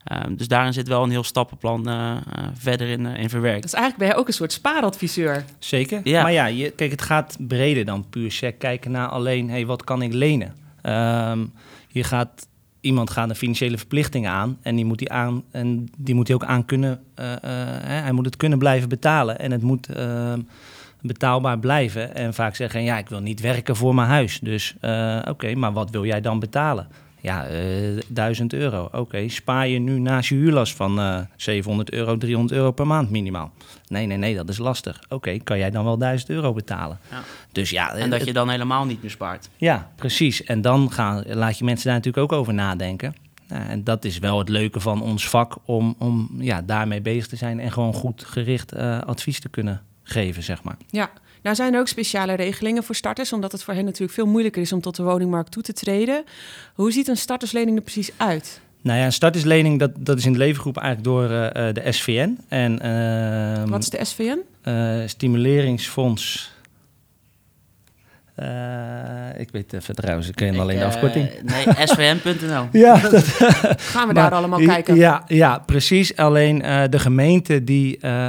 Ehm, 0.03 0.35
dus 0.35 0.47
daarin 0.47 0.73
zit 0.73 0.87
wel 0.87 1.03
een 1.03 1.09
heel 1.09 1.23
stappenplan 1.23 1.87
eh, 1.89 2.11
eh, 2.11 2.19
verder 2.53 2.87
in, 2.87 3.05
eh, 3.05 3.21
in 3.21 3.29
verwerkt. 3.29 3.61
Dus 3.61 3.73
eigenlijk 3.73 4.03
ben 4.03 4.13
je 4.15 4.21
ook 4.21 4.27
een 4.27 4.33
soort 4.33 4.51
spaaradviseur. 4.53 5.45
Zeker. 5.59 6.01
Ja. 6.03 6.21
Maar 6.21 6.31
ja, 6.31 6.45
je, 6.45 6.69
kijk, 6.69 6.91
het 6.91 7.01
gaat 7.01 7.37
breder 7.39 7.85
dan 7.85 8.05
puur 8.09 8.31
sec 8.31 8.59
kijken 8.59 8.91
naar 8.91 9.07
alleen, 9.07 9.49
hey, 9.49 9.65
wat 9.65 9.83
kan 9.83 10.01
ik 10.01 10.13
lenen? 10.13 10.55
Ehm, 10.81 11.45
je 11.87 12.03
gaat, 12.03 12.47
iemand 12.81 13.09
gaat 13.09 13.29
een 13.29 13.35
financiële 13.35 13.77
verplichting 13.77 14.27
aan 14.27 14.57
en 14.61 14.75
die 14.75 14.85
moet 14.85 14.99
die 14.99 15.11
aan 15.11 15.43
en 15.51 15.89
die 15.97 16.15
moet 16.15 16.27
hij 16.27 16.35
ook 16.35 16.43
aan 16.45 16.65
kunnen. 16.65 17.03
eh, 17.15 17.33
eh, 17.33 17.39
hè, 17.83 17.93
hij 17.93 18.11
moet 18.11 18.25
het 18.25 18.37
kunnen 18.37 18.59
blijven 18.59 18.89
betalen 18.89 19.39
en 19.39 19.51
het 19.51 19.61
moet 19.61 19.87
ehm, 19.89 20.39
betaalbaar 21.01 21.59
blijven. 21.59 22.15
En 22.15 22.33
vaak 22.33 22.55
zeggen, 22.55 22.83
ja, 22.83 22.97
ik 22.97 23.09
wil 23.09 23.19
niet 23.19 23.41
werken 23.41 23.75
voor 23.75 23.95
mijn 23.95 24.07
huis. 24.07 24.39
Dus 24.39 24.75
eh, 24.79 25.19
oké, 25.27 25.55
maar 25.55 25.73
wat 25.73 25.89
wil 25.89 26.05
jij 26.05 26.21
dan 26.21 26.39
betalen? 26.39 26.87
Ja, 27.21 27.45
eh 27.47 27.57
1000 28.07 28.53
euro. 28.53 28.89
Oké, 28.91 29.27
spaar 29.29 29.67
je 29.67 29.79
nu 29.79 29.99
naast 29.99 30.29
je 30.29 30.35
huurlast 30.35 30.75
van 30.75 30.99
eh 30.99 31.19
700 31.35 31.91
euro, 31.91 32.17
300 32.17 32.57
euro 32.59 32.71
per 32.71 32.87
maand 32.87 33.09
minimaal? 33.09 33.51
Nee, 33.87 34.05
nee, 34.05 34.17
nee, 34.17 34.35
dat 34.35 34.49
is 34.49 34.57
lastig. 34.57 34.99
Oké, 35.09 35.37
kan 35.37 35.57
jij 35.57 35.69
dan 35.71 35.83
wel 35.83 35.97
1000 35.97 36.29
euro 36.29 36.53
betalen? 36.53 36.99
Ja. 37.11 37.21
Dus 37.51 37.69
ja, 37.69 37.93
En 37.95 38.09
dat 38.09 38.19
het- 38.19 38.27
je 38.27 38.33
dan 38.33 38.49
helemaal 38.49 38.85
niet 38.85 39.01
meer 39.01 39.11
spaart. 39.11 39.49
ja, 39.57 39.91
precies. 39.95 40.43
En 40.43 40.61
dan 40.61 40.91
gaan, 40.91 41.23
laat 41.27 41.57
je 41.57 41.63
mensen 41.63 41.85
daar 41.87 41.95
natuurlijk 41.95 42.23
ook 42.33 42.39
over 42.39 42.53
nadenken. 42.53 43.15
Nou, 43.47 43.63
en 43.69 43.83
dat 43.83 44.05
is 44.05 44.19
wel 44.19 44.39
het 44.39 44.49
leuke 44.49 44.79
van 44.79 45.01
ons 45.01 45.29
vak, 45.29 45.55
om, 45.65 45.95
om 45.97 46.29
ja, 46.37 46.61
daarmee 46.61 47.01
bezig 47.01 47.27
te 47.27 47.35
zijn 47.35 47.59
en 47.59 47.71
gewoon 47.71 47.93
goed 47.93 48.23
gericht 48.23 48.71
eh, 48.71 48.99
advies 48.99 49.39
te 49.39 49.49
kunnen 49.49 49.81
geven, 50.03 50.43
zeg 50.43 50.63
maar. 50.63 50.77
Ja, 50.89 51.09
nou 51.41 51.55
zijn 51.55 51.73
er 51.73 51.79
ook 51.79 51.87
speciale 51.87 52.33
regelingen 52.33 52.83
voor 52.83 52.95
starters, 52.95 53.33
omdat 53.33 53.51
het 53.51 53.63
voor 53.63 53.73
hen 53.73 53.85
natuurlijk 53.85 54.11
veel 54.13 54.25
moeilijker 54.25 54.61
is 54.61 54.73
om 54.73 54.81
tot 54.81 54.95
de 54.95 55.03
woningmarkt 55.03 55.51
toe 55.51 55.63
te 55.63 55.73
treden. 55.73 56.23
Hoe 56.73 56.91
ziet 56.91 57.07
een 57.07 57.17
starterslening 57.17 57.77
er 57.77 57.83
precies 57.83 58.11
uit? 58.17 58.61
Nou 58.81 58.99
ja, 58.99 59.05
een 59.05 59.13
starterslening, 59.13 59.79
dat, 59.79 59.91
dat 59.99 60.17
is 60.17 60.25
in 60.25 60.31
de 60.33 60.37
levengroep 60.37 60.77
eigenlijk 60.77 61.07
door 61.07 61.29
eh, 61.29 61.67
eh, 61.67 61.75
de 61.75 61.91
SVN. 61.91 62.37
En, 62.47 62.79
ehm, 62.81 63.69
Wat 63.69 63.81
is 63.83 63.89
de 63.89 64.05
SVN? 64.05 64.37
eh, 64.61 64.99
Stimuleringsfonds. 65.05 66.51
Eh, 68.39 69.39
ik 69.41 69.49
weet 69.51 69.73
even 69.73 69.95
trouwens, 69.95 70.27
ik 70.27 70.35
ken 70.35 70.59
alleen 70.59 70.75
de 70.77 70.81
Ik, 70.81 70.87
afkorting. 70.87 71.27
eh, 71.27 71.43
nee, 71.43 71.87
svn.nl. 71.87 72.67
Ja, 72.71 72.97
dat, 72.97 73.23
Gaan 73.93 74.07
we 74.07 74.13
daar 74.13 74.23
Maar- 74.29 74.31
allemaal 74.31 74.59
kijken? 74.59 74.95
Ja, 74.95 75.23
ja 75.27 75.59
precies. 75.65 76.15
Alleen 76.15 76.61
eh, 76.61 76.83
de 76.89 76.99
gemeenten 76.99 77.65
die 77.65 77.97
eh, 77.97 78.27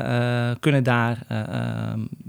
eh, 0.50 0.56
kunnen 0.60 0.82
daar 0.84 1.18
eh, 1.28 1.38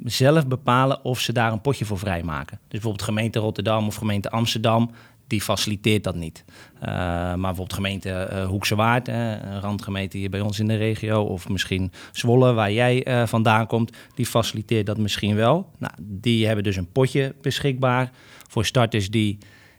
zelf 0.05 0.47
bepalen 0.47 1.03
of 1.05 1.19
ze 1.19 1.33
daar 1.33 1.51
een 1.51 1.61
potje 1.61 1.85
voor 1.85 1.99
vrijmaken. 1.99 2.57
Dus 2.61 2.69
bijvoorbeeld 2.69 3.03
gemeente 3.03 3.39
Rotterdam 3.39 3.87
of 3.87 3.95
gemeente 3.95 4.29
Amsterdam, 4.29 4.91
die 5.31 5.41
faciliteert 5.41 6.03
dat 6.03 6.15
niet. 6.15 6.43
Eh, 6.79 6.89
maar 6.89 7.37
bijvoorbeeld 7.37 7.73
gemeente 7.73 8.11
eh, 8.11 8.45
Hoekse 8.45 8.75
Waard, 8.75 9.07
een 9.07 9.61
randgemeente 9.61 10.17
hier 10.17 10.29
bij 10.29 10.41
ons 10.41 10.59
in 10.59 10.67
de 10.67 10.75
regio, 10.75 11.23
of 11.23 11.49
misschien 11.49 11.91
Zwolle, 12.11 12.53
waar 12.53 12.71
jij 12.71 13.03
eh, 13.03 13.27
vandaan 13.27 13.67
komt, 13.67 13.97
die 14.15 14.25
faciliteert 14.25 14.85
dat 14.85 14.97
misschien 14.97 15.35
wel. 15.35 15.69
Nou, 15.77 15.93
die 15.99 16.45
hebben 16.45 16.63
dus 16.63 16.75
een 16.75 16.91
potje 16.91 17.35
beschikbaar 17.41 18.11
voor 18.47 18.65
starters 18.65 19.09
die 19.09 19.37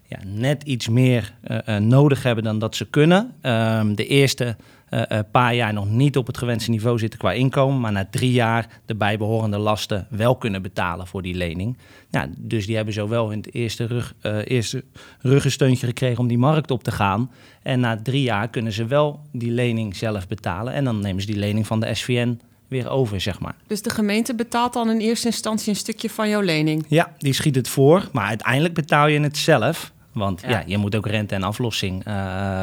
ja, 0.09 0.19
net 0.27 0.63
iets 0.63 0.89
meer 0.89 1.35
nodig 1.79 2.23
hebben 2.23 2.45
dan 2.45 2.59
dat 2.59 2.77
ze 2.77 2.91
kunnen. 2.91 3.35
Ehm, 3.41 3.95
de 3.95 4.07
eerste 4.07 4.57
eh, 4.93 5.19
eh, 5.19 5.25
paar 5.31 5.55
jaar 5.55 5.73
nog 5.73 5.89
niet 5.89 6.17
op 6.17 6.27
het 6.27 6.39
gewenste 6.39 6.71
niveau 6.71 6.99
zitten 6.99 7.19
qua 7.19 7.33
inkomen, 7.33 7.81
maar 7.81 7.93
na 7.93 8.09
drie 8.11 8.33
jaar 8.33 8.67
de 8.87 8.95
bijbehorende 8.95 9.59
lasten 9.59 10.07
wel 10.11 10.37
kunnen 10.37 10.63
betalen 10.63 11.07
voor 11.07 11.23
die 11.23 11.35
lening. 11.35 11.79
Ja, 12.11 12.29
dus 12.39 12.67
die 12.67 12.77
hebben 12.77 12.95
zowel 12.95 13.31
in 13.31 13.39
het 13.39 13.55
eerste, 13.55 13.85
rug, 13.85 14.15
eh, 14.21 14.39
eerste 14.45 14.85
ruggensteuntje 15.21 15.87
gekregen 15.87 16.19
om 16.19 16.27
die 16.29 16.39
markt 16.39 16.71
op 16.71 16.83
te 16.85 16.91
gaan. 16.91 17.31
En 17.63 17.81
na 17.81 18.01
drie 18.03 18.23
jaar 18.23 18.49
kunnen 18.49 18.73
ze 18.73 18.85
wel 18.87 19.21
die 19.33 19.51
lening 19.51 19.97
zelf 19.97 20.29
betalen. 20.29 20.73
En 20.73 20.85
dan 20.85 21.01
nemen 21.01 21.21
ze 21.21 21.27
die 21.27 21.39
lening 21.39 21.67
van 21.67 21.81
de 21.81 21.95
SVN 21.95 22.41
weer 22.69 22.89
over, 22.89 23.21
zeg 23.21 23.41
maar. 23.41 23.55
Dus 23.67 23.83
de 23.83 23.91
gemeente 23.91 24.35
betaalt 24.35 24.73
dan 24.73 24.91
in 24.91 24.99
eerste 24.99 25.27
instantie 25.27 25.69
een 25.69 25.77
stukje 25.77 26.11
van 26.11 26.29
jouw 26.29 26.41
lening. 26.41 26.85
Ja, 26.89 27.13
die 27.19 27.33
schiet 27.33 27.55
het 27.55 27.69
voor, 27.69 28.09
maar 28.13 28.27
uiteindelijk 28.27 28.75
betaal 28.75 29.07
je 29.07 29.21
het 29.21 29.37
zelf. 29.37 29.93
Want 30.13 30.41
ja, 30.41 30.49
Ja. 30.49 30.63
je 30.67 30.77
moet 30.79 30.95
ook 30.95 31.07
rente 31.07 31.35
en 31.35 31.43
aflossing 31.43 32.05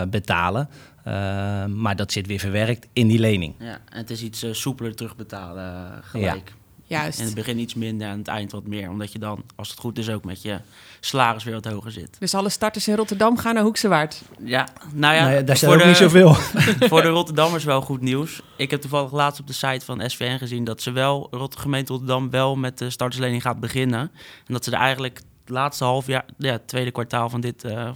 betalen. 0.10 0.70
Eh, 1.04 1.66
maar 1.66 1.96
dat 1.96 2.12
zit 2.12 2.28
weer 2.28 2.40
verwerkt 2.40 2.88
in 2.94 3.07
die 3.07 3.19
lening. 3.19 3.56
Ja, 3.60 3.80
en 3.90 3.98
het 3.98 4.10
is 4.10 4.22
iets 4.22 4.44
eh, 4.44 4.54
soepeler 4.54 4.96
terugbetalen 4.96 5.63
eh, 5.63 5.98
gelijk. 6.01 6.54
Juist. 6.90 7.19
In 7.19 7.25
het 7.25 7.36
begin 7.36 7.60
iets 7.60 7.74
minder 7.74 8.07
en 8.07 8.13
aan 8.13 8.19
het 8.19 8.28
eind 8.28 8.51
wat 8.51 8.68
meer. 8.68 8.90
Omdat 8.90 9.12
je 9.12 9.19
dan, 9.19 9.44
als 9.56 9.69
het 9.69 9.80
goed 9.80 9.98
is, 9.98 10.10
ook 10.10 10.24
met 10.24 10.42
je 10.42 10.60
salaris 11.00 11.44
weer 11.44 11.54
wat 11.54 11.66
hoger 11.66 11.92
zit. 11.92 12.18
Dus 12.19 12.34
alle 12.34 12.50
starters 12.50 12.88
in 12.88 12.96
Rotterdam 12.96 13.38
gaan 13.38 13.54
naar 13.54 13.63
Hoekse 13.63 13.88
Waard. 13.88 14.22
Ja, 14.44 14.68
nou 14.94 15.16
ja, 15.16 15.30
ja, 15.30 15.42
daar 15.42 15.57
staat 15.57 15.74
ook 15.74 15.80
de, 15.80 15.86
niet 15.86 15.98
zoveel. 15.98 16.34
voor 16.90 17.02
de 17.02 17.07
Rotterdammers 17.07 17.63
wel 17.63 17.81
goed 17.81 18.02
nieuws. 18.02 18.42
Ik 18.56 18.72
heb 18.72 18.81
toevallig 18.81 19.12
laatst 19.12 19.40
op 19.40 19.48
de 19.48 19.54
site 19.54 19.86
van 19.86 20.10
SVN 20.10 20.38
gezien 20.38 20.63
dat 20.63 20.81
ze 20.81 20.92
wel, 20.92 21.28
Rot 21.31 21.60
gemeente 21.60 21.92
Rotterdam 21.92 22.30
wel 22.30 22.56
met 22.56 22.78
de 22.78 22.90
starterslening 22.90 23.42
gaat 23.42 23.60
beginnen. 23.60 24.00
En 24.48 24.54
dat 24.54 24.63
ze 24.63 24.72
er 24.72 24.80
eigenlijk 24.80 25.22
laatste 25.50 25.84
half 25.84 26.07
jaar, 26.07 26.25
ja, 26.38 26.60
tweede 26.66 26.92
kwartaal 26.92 27.30
van 27.30 27.42
dit, 27.42 27.63
eh, 27.63 27.81
eh, 27.81 27.92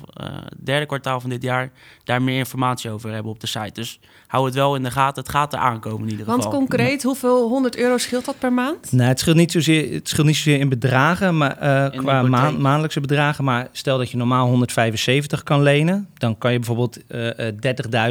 derde 0.64 0.86
kwartaal 0.86 1.20
van 1.20 1.30
dit 1.30 1.42
jaar, 1.44 1.72
daar 2.04 2.22
meer 2.22 2.38
informatie 2.38 2.90
over 2.90 3.12
hebben 3.12 3.32
op 3.32 3.40
de 3.40 3.48
site. 3.48 3.72
Dus 3.74 4.00
hou 4.28 4.46
het 4.46 4.54
wel 4.56 4.76
in 4.76 4.84
de 4.84 4.92
gaten. 4.92 5.24
Het 5.24 5.32
gaat 5.32 5.54
er 5.54 5.60
aankomen 5.60 6.04
in 6.06 6.10
ieder 6.12 6.26
Want 6.26 6.44
geval. 6.44 6.58
concreet, 6.60 7.04
hoeveel 7.04 7.48
100 7.50 7.78
euro 7.78 7.98
scheelt 7.98 8.26
dat 8.26 8.40
per 8.40 8.54
maand? 8.54 8.92
Nee, 8.92 9.08
het 9.08 9.20
scheelt 9.20 9.36
niet 9.36 9.52
zozeer, 9.52 9.94
het 9.94 10.08
scheelt 10.10 10.28
niet 10.28 10.36
zozeer 10.36 10.60
in 10.60 10.70
bedragen, 10.70 11.38
maar 11.38 11.58
eh, 11.58 11.94
In 11.94 12.00
qua 12.00 12.22
maan- 12.22 12.62
maandelijkse 12.62 13.00
bedragen. 13.02 13.44
Maar 13.44 13.68
stel 13.72 13.98
dat 13.98 14.12
je 14.12 14.18
normaal 14.18 14.48
175 14.48 15.44
kan 15.44 15.62
lenen, 15.62 16.08
dan 16.18 16.38
kan 16.38 16.52
je 16.52 16.58
bijvoorbeeld 16.58 17.08
eh, 17.08 17.48
eh, 17.48 17.56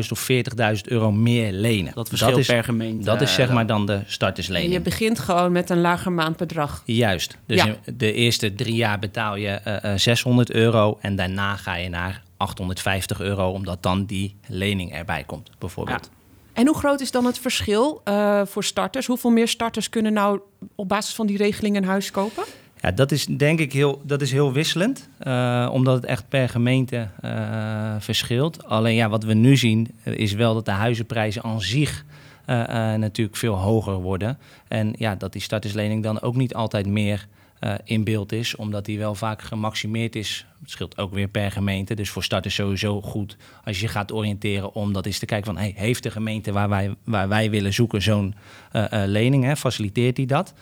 30.000 0.05 0.13
of 0.13 0.21
40.000 0.21 0.89
euro 0.89 1.13
meer 1.13 1.53
lenen. 1.53 1.93
dat 1.95 2.09
verschilt 2.09 2.37
is, 2.39 2.47
per 2.47 2.65
gemeente. 2.65 3.05
Dat 3.05 3.21
is 3.21 3.35
zeg 3.35 3.53
maar 3.53 3.67
dan 3.67 3.87
de 3.87 3.93
En 3.93 4.05
starterslening. 4.07 4.73
je 4.73 4.81
begint 4.81 5.19
gewoon 5.19 5.53
met 5.53 5.71
een 5.71 5.81
lager 5.81 6.13
maandbedrag. 6.13 6.83
Juist. 6.85 7.37
Dus 7.47 7.63
Ja. 7.63 7.75
de 7.95 8.13
eerste 8.13 8.55
drie 8.55 8.75
jaar 8.75 8.99
betaal 8.99 9.32
je 9.35 9.49
eh, 9.49 9.93
eh, 9.93 9.99
600 9.99 10.53
euro 10.53 10.99
en 11.01 11.17
daarna 11.17 11.57
ga 11.57 11.75
je 11.75 11.89
naar 11.89 12.23
850 12.37 13.21
euro, 13.21 13.51
omdat 13.51 13.83
dan 13.83 14.05
die 14.05 14.37
lening 14.47 14.93
erbij 14.93 15.25
komt, 15.25 15.51
bijvoorbeeld. 15.59 16.11
En 16.53 16.67
hoe 16.67 16.77
groot 16.77 17.01
is 17.01 17.11
dan 17.11 17.25
het 17.25 17.39
verschil 17.39 18.01
eh, 18.05 18.43
voor 18.45 18.65
starters? 18.65 19.07
Hoeveel 19.07 19.31
meer 19.31 19.49
starters 19.49 19.89
kunnen 19.89 20.13
nou 20.13 20.41
op 20.75 20.89
basis 20.89 21.15
van 21.15 21.27
die 21.27 21.37
regeling 21.37 21.77
een 21.77 21.85
huis 21.85 22.11
kopen? 22.11 22.45
Ja, 22.81 22.91
dat 22.91 23.13
is 23.13 23.27
denk 23.27 23.59
ik 23.59 23.73
heel, 23.73 24.03
dat 24.05 24.23
is 24.23 24.33
heel 24.33 24.53
wisselend, 24.53 25.09
eh, 25.19 25.69
omdat 25.73 25.95
het 25.95 26.05
echt 26.05 26.29
per 26.29 26.49
gemeente 26.49 27.09
eh, 27.21 27.95
verschilt. 27.99 28.65
Alleen 28.65 28.95
ja, 28.95 29.09
wat 29.09 29.25
we 29.25 29.35
nu 29.35 29.57
zien 29.57 29.91
eh, 30.03 30.15
is 30.15 30.33
wel 30.33 30.55
dat 30.55 30.65
de 30.65 30.71
huizenprijzen 30.71 31.43
aan 31.43 31.61
zich 31.61 32.05
eh, 32.45 32.93
eh, 32.93 33.01
natuurlijk 33.01 33.37
veel 33.37 33.55
hoger 33.55 33.95
worden. 33.95 34.39
En 34.69 34.95
ja, 34.99 35.15
dat 35.15 35.33
die 35.33 35.43
starterslening 35.43 36.03
dan 36.03 36.21
ook 36.21 36.35
niet 36.35 36.55
altijd 36.55 36.87
meer 36.87 37.27
eh, 37.63 37.75
in 37.85 38.05
beeld 38.05 38.33
is, 38.33 38.57
omdat 38.57 38.85
die 38.85 38.99
wel 38.99 39.15
vaak 39.15 39.43
gemaximeerd 39.43 40.17
is. 40.17 40.47
Het 40.61 40.71
scheelt 40.71 40.99
ook 40.99 41.13
weer 41.13 41.29
per 41.29 41.51
gemeente, 41.53 41.95
dus 41.95 42.11
voor 42.11 42.23
starters 42.25 42.55
sowieso 42.55 43.01
goed 43.03 43.37
als 43.65 43.81
je 43.81 43.89
gaat 43.89 44.13
oriënteren 44.13 44.75
om 44.75 44.93
dat 44.93 45.07
eens 45.07 45.19
te 45.19 45.27
kijken 45.27 45.47
van, 45.47 45.57
hey, 45.63 45.73
heeft 45.77 46.03
de 46.03 46.11
gemeente 46.11 46.53
waar 46.53 46.69
wij, 46.69 46.95
waar 47.05 47.29
wij 47.29 47.51
willen 47.51 47.73
zoeken 47.73 48.03
zo'n 48.03 48.35
eh, 48.73 49.03
eh, 49.03 49.09
lening, 49.09 49.45
hè, 49.45 49.57
faciliteert 49.57 50.17
die 50.17 50.27
dat? 50.27 50.55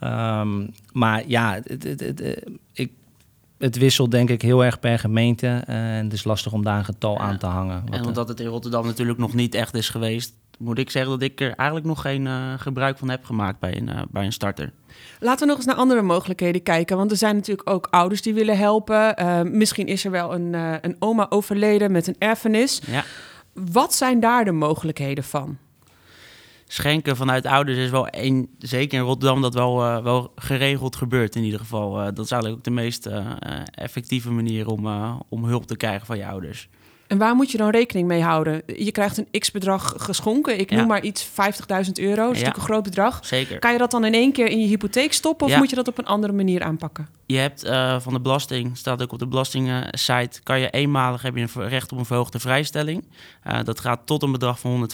Ehm, 0.00 0.66
maar 0.92 1.22
ja, 1.26 1.60
het, 1.64 1.82
het, 1.82 2.00
het, 2.00 2.44
ik, 2.72 2.92
het 3.58 3.76
wisselt 3.76 4.10
denk 4.10 4.30
ik 4.30 4.42
heel 4.42 4.64
erg 4.64 4.80
per 4.80 4.98
gemeente. 4.98 5.46
en 5.66 6.04
het 6.04 6.12
is 6.12 6.24
lastig 6.24 6.52
om 6.52 6.62
daar 6.64 6.78
een 6.78 6.84
getal 6.84 7.14
Ja. 7.14 7.20
aan 7.20 7.38
te 7.38 7.46
hangen. 7.46 7.82
Wat, 7.86 7.94
En 7.94 8.06
omdat 8.06 8.28
het 8.28 8.40
in 8.40 8.46
Rotterdam 8.46 8.86
natuurlijk 8.86 9.18
nog 9.18 9.34
niet 9.34 9.54
echt 9.54 9.74
is 9.74 9.88
geweest, 9.88 10.34
moet 10.58 10.78
ik 10.78 10.90
zeggen 10.90 11.10
dat 11.10 11.22
ik 11.22 11.40
er 11.40 11.54
eigenlijk 11.54 11.86
nog 11.86 12.00
geen 12.00 12.26
eh, 12.26 12.52
gebruik 12.56 12.98
van 12.98 13.10
heb 13.10 13.24
gemaakt 13.24 13.58
bij 13.58 13.76
een, 13.76 13.88
eh, 13.88 14.02
bij 14.10 14.24
een 14.24 14.32
starter. 14.32 14.72
Laten 15.20 15.40
we 15.40 15.46
nog 15.46 15.56
eens 15.56 15.66
naar 15.66 15.76
andere 15.76 16.02
mogelijkheden 16.02 16.62
kijken. 16.62 16.96
Want 16.96 17.10
er 17.10 17.16
zijn 17.16 17.34
natuurlijk 17.34 17.70
ook 17.70 17.86
ouders 17.90 18.22
die 18.22 18.34
willen 18.34 18.58
helpen. 18.58 19.22
Uh, 19.22 19.42
misschien 19.42 19.86
is 19.86 20.04
er 20.04 20.10
wel 20.10 20.34
een, 20.34 20.52
een 20.84 20.96
oma 20.98 21.26
overleden 21.28 21.92
met 21.92 22.06
een 22.06 22.16
erfenis. 22.18 22.80
Ja. 22.86 23.04
Wat 23.52 23.94
zijn 23.94 24.20
daar 24.20 24.44
de 24.44 24.52
mogelijkheden 24.52 25.24
van? 25.24 25.58
Schenken 26.66 27.16
vanuit 27.16 27.46
ouders 27.46 27.78
is 27.78 27.90
wel 27.90 28.08
één, 28.08 28.48
zeker 28.58 28.98
in 28.98 29.04
Rotterdam, 29.04 29.42
dat 29.42 29.54
wel, 29.54 30.02
wel 30.02 30.32
geregeld 30.36 30.96
gebeurt 30.96 31.36
in 31.36 31.42
ieder 31.42 31.60
geval. 31.60 31.94
dat 31.94 32.24
is 32.24 32.30
eigenlijk 32.30 32.54
ook 32.54 32.64
de 32.64 32.70
meest 32.70 33.08
effectieve 33.70 34.30
manier 34.30 34.66
om, 34.66 34.86
om 35.28 35.44
hulp 35.44 35.66
te 35.66 35.76
krijgen 35.76 36.06
van 36.06 36.18
je 36.18 36.26
ouders. 36.26 36.68
En 37.06 37.18
waar 37.18 37.34
moet 37.34 37.50
je 37.50 37.58
dan 37.58 37.70
rekening 37.70 38.08
mee 38.08 38.22
houden? 38.22 38.62
Je 38.66 38.92
krijgt 38.92 39.18
een 39.18 39.40
x-bedrag 39.40 39.94
geschonken. 39.96 40.58
Ik 40.58 40.70
noem 40.70 40.86
maar 40.86 41.02
iets 41.02 41.28
50.000 41.28 41.32
euro. 41.34 42.16
Dat 42.16 42.34
is 42.34 42.38
natuurlijk 42.38 42.56
een 42.56 42.62
groot 42.62 42.82
bedrag. 42.82 43.18
Zeker. 43.22 43.58
Kan 43.58 43.72
je 43.72 43.78
dat 43.78 43.90
dan 43.90 44.04
in 44.04 44.14
één 44.14 44.32
keer 44.32 44.46
in 44.46 44.60
je 44.60 44.66
hypotheek 44.66 45.12
stoppen? 45.12 45.46
Of 45.46 45.56
moet 45.56 45.70
je 45.70 45.76
dat 45.76 45.88
op 45.88 45.98
een 45.98 46.06
andere 46.06 46.32
manier 46.32 46.62
aanpakken? 46.62 47.08
Je 47.26 47.36
hebt 47.36 47.64
uh, 47.64 48.00
van 48.00 48.12
de 48.12 48.20
belasting, 48.20 48.76
staat 48.76 49.02
ook 49.02 49.12
op 49.12 49.18
de 49.18 49.26
belasting-site, 49.26 50.42
kan 50.42 50.60
je 50.60 50.70
eenmalig 50.70 51.22
heb 51.22 51.36
je 51.36 51.46
een 51.54 51.68
recht 51.68 51.92
op 51.92 51.98
een 51.98 52.04
verhoogde 52.04 52.38
vrijstelling. 52.38 53.04
Uh, 53.46 53.58
dat 53.64 53.80
gaat 53.80 54.00
tot 54.04 54.22
een 54.22 54.32
bedrag 54.32 54.58
van 54.58 54.88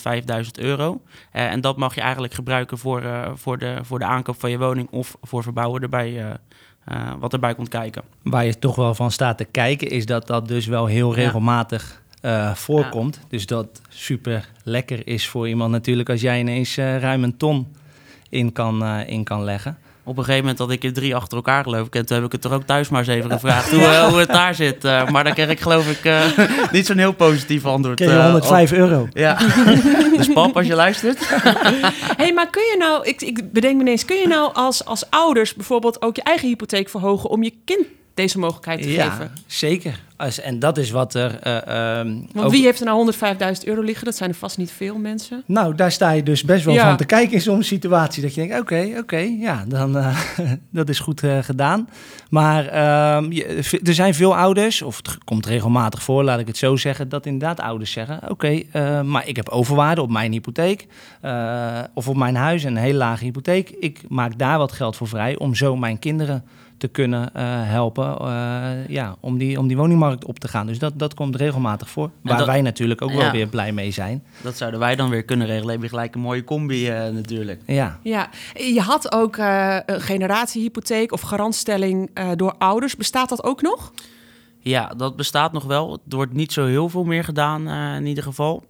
105.000 0.44 0.50
euro. 0.52 1.00
Uh, 1.32 1.52
en 1.52 1.60
dat 1.60 1.76
mag 1.76 1.94
je 1.94 2.00
eigenlijk 2.00 2.34
gebruiken 2.34 2.78
voor, 2.78 3.32
voor, 3.34 3.58
de, 3.58 3.78
voor 3.82 3.98
de 3.98 4.04
aankoop 4.04 4.40
van 4.40 4.50
je 4.50 4.58
woning 4.58 4.88
of 4.90 5.16
voor 5.22 5.42
verbouwen 5.42 5.82
erbij 5.82 6.38
uh, 6.88 7.12
wat 7.18 7.32
erbij 7.32 7.54
komt 7.54 7.68
kijken. 7.68 8.02
Waar 8.22 8.44
je 8.44 8.58
toch 8.58 8.76
wel 8.76 8.94
van 8.94 9.10
staat 9.10 9.38
te 9.38 9.44
kijken, 9.44 9.88
is 9.88 10.06
dat 10.06 10.26
dat 10.26 10.48
dus 10.48 10.66
wel 10.66 10.86
heel 10.86 11.14
regelmatig 11.14 11.90
ja. 11.90 11.99
Uh, 12.22 12.54
voorkomt. 12.54 13.18
Ja. 13.20 13.26
Dus 13.28 13.46
dat 13.46 13.80
super 13.88 14.48
lekker 14.62 15.06
is 15.06 15.28
voor 15.28 15.48
iemand 15.48 15.70
natuurlijk 15.70 16.08
als 16.08 16.20
jij 16.20 16.38
ineens 16.38 16.76
uh, 16.76 16.98
ruim 16.98 17.24
een 17.24 17.36
ton 17.36 17.76
in 18.28 18.52
kan, 18.52 18.84
in 18.86 19.24
kan 19.24 19.44
leggen 19.44 19.78
op 20.10 20.18
een 20.18 20.24
gegeven 20.24 20.40
moment 20.40 20.58
had 20.58 20.70
ik 20.70 20.84
er 20.84 20.92
drie 20.92 21.16
achter 21.16 21.36
elkaar 21.36 21.62
geloof 21.62 21.86
ik. 21.86 21.94
En 21.94 22.06
toen 22.06 22.16
heb 22.16 22.26
ik 22.26 22.32
het 22.32 22.40
toch 22.40 22.52
ook 22.52 22.62
thuis 22.62 22.88
maar 22.88 23.00
eens 23.00 23.08
even 23.08 23.30
gevraagd 23.30 23.70
hoe, 23.70 23.80
uh, 23.80 24.08
hoe 24.08 24.18
het 24.18 24.28
daar 24.28 24.54
zit. 24.54 24.84
Uh, 24.84 25.08
maar 25.08 25.24
dan 25.24 25.32
kreeg 25.32 25.48
ik 25.48 25.60
geloof 25.60 25.90
ik 25.90 26.04
uh, 26.04 26.22
niet 26.72 26.86
zo'n 26.86 26.98
heel 26.98 27.12
positief 27.12 27.64
antwoord. 27.66 27.96
Kreeg 27.96 28.10
je 28.10 28.22
105 28.22 28.72
euro. 28.72 29.08
Ja. 29.12 29.38
dus 30.16 30.28
pap, 30.32 30.56
als 30.56 30.66
je 30.66 30.74
luistert. 30.84 31.18
hey, 32.16 32.32
maar 32.32 32.50
kun 32.50 32.62
je 32.62 32.76
nou, 32.78 33.06
ik, 33.06 33.22
ik 33.22 33.52
bedenk 33.52 33.76
me 33.76 33.80
ineens, 33.80 34.04
kun 34.04 34.16
je 34.16 34.28
nou 34.28 34.54
als, 34.54 34.84
als 34.84 35.10
ouders 35.10 35.54
bijvoorbeeld 35.54 36.02
ook 36.02 36.16
je 36.16 36.22
eigen 36.22 36.48
hypotheek 36.48 36.88
verhogen 36.88 37.30
om 37.30 37.42
je 37.42 37.52
kind 37.64 37.86
deze 38.14 38.38
mogelijkheid 38.38 38.82
te 38.82 38.92
ja, 38.92 39.10
geven? 39.10 39.32
zeker. 39.46 40.00
En 40.20 40.58
dat 40.58 40.78
is 40.78 40.90
wat 40.90 41.14
er. 41.14 41.38
Uh, 41.46 41.98
um, 41.98 42.26
Want 42.32 42.46
ook... 42.46 42.52
wie 42.52 42.64
heeft 42.64 42.80
er 42.80 42.86
nou 42.86 43.12
105.000 43.12 43.64
euro 43.64 43.80
liggen? 43.80 44.04
Dat 44.04 44.16
zijn 44.16 44.30
er 44.30 44.36
vast 44.36 44.58
niet 44.58 44.72
veel 44.72 44.98
mensen. 44.98 45.42
Nou, 45.46 45.74
daar 45.74 45.92
sta 45.92 46.10
je 46.10 46.22
dus 46.22 46.44
best 46.44 46.64
wel 46.64 46.74
ja. 46.74 46.88
van 46.88 46.96
te 46.96 47.04
kijken 47.04 47.32
in 47.32 47.40
zo'n 47.40 47.62
situatie. 47.62 48.22
Dat 48.22 48.34
je 48.34 48.40
denkt: 48.40 48.60
oké, 48.60 48.74
okay, 48.74 48.90
oké, 48.90 48.98
okay, 48.98 49.36
ja, 49.40 49.64
dan 49.68 49.96
uh, 49.96 50.18
dat 50.70 50.88
is 50.88 50.98
goed 50.98 51.22
uh, 51.22 51.38
gedaan. 51.38 51.88
Maar 52.30 52.64
je, 53.32 53.80
er 53.84 53.94
zijn 53.94 54.14
veel 54.14 54.36
ouders, 54.36 54.82
of 54.82 54.96
het 54.96 55.18
komt 55.24 55.46
regelmatig 55.46 56.02
voor, 56.02 56.24
laat 56.24 56.40
ik 56.40 56.46
het 56.46 56.56
zo 56.56 56.76
zeggen, 56.76 57.08
dat 57.08 57.26
inderdaad 57.26 57.60
ouders 57.60 57.92
zeggen: 57.92 58.20
oké, 58.28 58.62
okay, 58.72 59.02
maar 59.02 59.28
ik 59.28 59.36
heb 59.36 59.48
overwaarde 59.48 60.02
op 60.02 60.10
mijn 60.10 60.32
hypotheek 60.32 60.86
of 61.94 62.08
op 62.08 62.16
mijn 62.16 62.36
huis 62.36 62.64
en 62.64 62.76
een 62.76 62.82
hele 62.82 62.98
lage 62.98 63.24
hypotheek. 63.24 63.70
Ik 63.70 64.02
maak 64.08 64.38
daar 64.38 64.58
wat 64.58 64.72
geld 64.72 64.96
voor 64.96 65.08
vrij 65.08 65.38
om 65.38 65.54
zo 65.54 65.76
mijn 65.76 65.98
kinderen 65.98 66.44
te 66.78 66.88
kunnen 66.88 67.30
helpen 67.66 68.16
ja, 68.88 69.16
om, 69.20 69.38
die, 69.38 69.58
om 69.58 69.66
die 69.66 69.76
woningmarkt 69.76 70.09
op 70.26 70.38
te 70.38 70.48
gaan. 70.48 70.66
Dus 70.66 70.78
dat, 70.78 70.98
dat 70.98 71.14
komt 71.14 71.36
regelmatig 71.36 71.90
voor. 71.90 72.10
Waar 72.22 72.36
dat, 72.36 72.46
wij 72.46 72.62
natuurlijk 72.62 73.02
ook 73.02 73.10
ja, 73.10 73.16
wel 73.16 73.30
weer 73.30 73.46
blij 73.46 73.72
mee 73.72 73.90
zijn. 73.90 74.24
Dat 74.42 74.56
zouden 74.56 74.80
wij 74.80 74.96
dan 74.96 75.10
weer 75.10 75.22
kunnen 75.22 75.46
regelen. 75.46 75.72
Heb 75.72 75.82
je 75.82 75.88
gelijk 75.88 76.14
een 76.14 76.20
mooie 76.20 76.44
combi 76.44 76.90
uh, 76.90 77.12
natuurlijk. 77.12 77.60
Ja. 77.66 77.98
ja, 78.02 78.28
je 78.54 78.80
had 78.80 79.12
ook 79.12 79.36
een 79.36 80.00
generatiehypotheek 80.00 81.12
of 81.12 81.20
garantstelling 81.20 82.10
door 82.36 82.54
ouders. 82.58 82.96
Bestaat 82.96 83.28
dat 83.28 83.44
ook 83.44 83.62
nog? 83.62 83.92
Ja, 84.58 84.86
dat 84.96 85.16
bestaat 85.16 85.52
nog 85.52 85.64
wel. 85.64 85.92
Het 85.92 86.12
wordt 86.12 86.32
niet 86.32 86.52
zo 86.52 86.66
heel 86.66 86.88
veel 86.88 87.04
meer 87.04 87.24
gedaan 87.24 87.68
in 87.96 88.06
ieder 88.06 88.24
geval. 88.24 88.64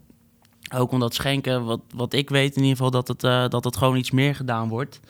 Ook 0.75 0.93
omdat 0.93 1.15
schenken, 1.15 1.65
wat, 1.65 1.81
wat 1.95 2.13
ik 2.13 2.31
weet 2.31 2.57
in 2.57 2.63
ieder 2.63 2.77
geval, 2.77 2.91
dat 2.91 3.09
het, 3.09 3.51
dat 3.51 3.65
het 3.65 3.77
gewoon 3.77 3.97
iets 3.97 4.11
meer 4.11 4.35
gedaan 4.35 4.69
wordt. 4.69 5.01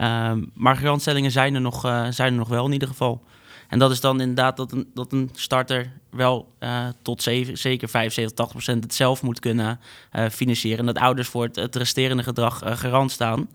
Um, 0.00 0.50
maar 0.54 0.76
garantstellingen 0.76 1.30
zijn 1.30 1.54
er, 1.54 1.60
nog, 1.60 1.86
uh, 1.86 2.06
zijn 2.10 2.32
er 2.32 2.38
nog 2.38 2.48
wel 2.48 2.66
in 2.66 2.72
ieder 2.72 2.88
geval. 2.88 3.22
En 3.68 3.78
dat 3.78 3.90
is 3.90 4.00
dan 4.00 4.20
inderdaad 4.20 4.56
dat 4.56 4.72
een, 4.72 4.90
dat 4.94 5.12
een 5.12 5.30
starter 5.34 5.92
wel 6.10 6.52
uh, 6.60 6.88
tot 7.02 7.22
zeven, 7.22 7.58
zeker 7.58 7.88
75, 7.88 8.36
80 8.36 8.56
procent 8.56 8.84
het 8.84 8.94
zelf 8.94 9.22
moet 9.22 9.40
kunnen 9.40 9.80
uh, 10.12 10.28
financieren. 10.28 10.78
En 10.78 10.86
dat 10.86 11.02
ouders 11.02 11.28
voor 11.28 11.48
het, 11.52 11.76
resterende 11.76 12.22
gedrag 12.22 12.62
garant 12.64 13.10
staan. 13.10 13.48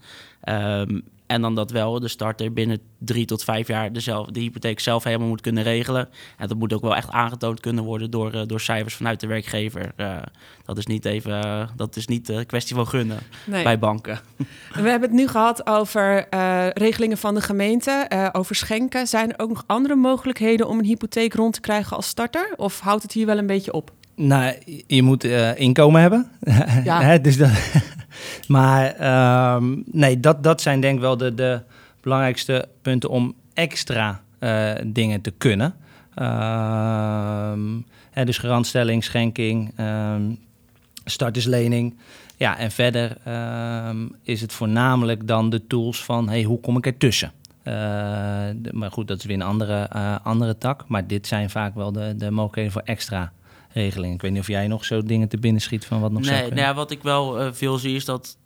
Um, 0.50 1.03
en 1.27 1.42
dan 1.42 1.56
dat 1.56 1.72
wel 1.72 2.00
de 2.00 2.08
starter 2.08 2.53
binnen 2.53 2.80
drie 2.98 3.25
tot 3.25 3.44
vijf 3.44 3.68
jaar 3.68 3.94
dezelfde, 3.94 4.32
de 4.32 4.39
hypotheek 4.39 4.80
zelf 4.80 5.03
helemaal 5.03 5.27
moet 5.27 5.42
kunnen 5.42 5.63
regelen. 5.63 6.10
En 6.38 6.48
dat 6.48 6.58
moet 6.58 6.74
ook 6.74 6.82
wel 6.82 6.96
echt 6.96 7.10
aangetoond 7.10 7.60
kunnen 7.60 7.84
worden 7.84 8.12
door, 8.12 8.36
uh, 8.36 8.42
door 8.46 8.62
cijfers 8.62 8.96
vanuit 8.96 9.20
de 9.20 9.27
werkgever. 9.27 9.92
Uh, 9.98 10.18
dat 10.65 10.77
is 10.77 10.86
niet 10.86 11.06
even, 11.06 11.46
uh, 11.46 11.68
dat 11.75 11.96
is 11.96 12.08
niet 12.08 12.30
een 12.30 12.46
kwestie 12.46 12.75
van 12.75 12.88
gunnen 12.88 13.20
nee. 13.46 13.63
bij 13.63 13.80
banken. 13.80 14.20
We 14.82 14.89
hebben 14.89 15.10
het 15.10 15.20
nu 15.20 15.27
gehad 15.27 15.68
over 15.68 16.27
regelingen 16.74 17.18
van 17.18 17.34
de 17.34 17.42
gemeente, 17.42 18.30
over 18.32 18.56
schenken. 18.56 19.08
Zijn 19.08 19.32
er 19.34 19.39
ook 19.39 19.50
nog 19.50 19.63
andere 19.68 19.96
mogelijkheden 19.96 20.68
om 20.68 20.80
een 20.80 20.86
hypotheek 20.86 21.34
rond 21.34 21.53
te 21.53 21.62
krijgen 21.62 21.96
als 21.96 22.08
starter? 22.08 22.53
Of 22.56 22.80
houdt 22.80 23.03
het 23.03 23.12
hier 23.12 23.25
wel 23.25 23.38
een 23.38 23.48
beetje 23.48 23.74
op? 23.74 23.92
Nou, 24.15 24.56
je 24.88 25.03
moet 25.03 25.24
inkomen 25.56 26.01
hebben. 26.01 26.32
Ja. 26.84 27.18
dus 27.18 27.38
dat, 27.38 27.50
maar 28.48 29.55
um, 29.55 29.84
nee, 29.91 30.20
dat, 30.20 30.43
dat 30.43 30.62
zijn 30.62 30.79
denk 30.79 30.96
ik 30.96 31.01
wel 31.01 31.17
de, 31.17 31.34
de 31.34 31.62
belangrijkste 32.01 32.67
punten 32.82 33.10
om 33.10 33.36
extra 33.53 34.22
uh, 34.39 34.72
dingen 34.86 35.22
te 35.22 35.32
kunnen. 35.32 35.75
Hè, 38.12 38.25
dus 38.25 38.38
garantstelling, 38.38 39.03
schenking, 39.03 39.79
um, 39.79 40.39
starterslening. 41.05 41.98
Ja, 42.38 42.58
en 42.58 42.72
verder 42.72 43.17
is 44.24 44.41
het 44.41 44.53
voornamelijk 44.53 45.27
dan 45.27 45.50
de 45.50 45.67
tools 45.67 46.03
van 46.03 46.29
hey, 46.29 46.43
hoe 46.43 46.60
kom 46.60 46.77
ik 46.77 46.86
ertussen? 46.86 47.32
Uh, 47.63 47.74
maar 48.72 48.91
goed, 48.91 49.08
dat 49.08 49.17
is 49.17 49.25
weer 49.25 49.36
een 49.36 49.41
andere, 49.41 49.89
uh, 49.96 50.15
andere 50.24 50.58
tak. 50.58 50.88
Maar 50.88 51.08
dit 51.08 51.27
zijn 51.27 51.50
vaak 51.50 51.75
wel 51.75 51.91
de, 51.91 52.13
de 52.17 52.32
mogelijkheden 52.32 52.72
voor 52.72 52.82
extra 52.82 53.32
regeling. 53.74 54.13
Ik 54.13 54.22
weet 54.22 54.32
niet 54.32 54.39
of 54.39 54.48
jij 54.48 54.68
nog 54.68 54.86
zo 54.86 55.03
dingen 55.03 55.27
te 55.27 55.38
binnen 55.38 55.62
schiet 55.62 55.86
van 55.86 56.01
wat 56.01 56.12
nog 56.12 56.22
nee, 56.22 56.30
zou 56.30 56.39
kunnen. 56.39 56.60
Nou 56.63 56.70
ja, 56.70 56.75
wat 56.75 56.92
ik 56.92 57.03
wel 57.03 57.42
uh, 57.42 57.48
veel 57.51 57.77
zie 57.77 57.96
is 57.96 58.06
dat 58.06 58.38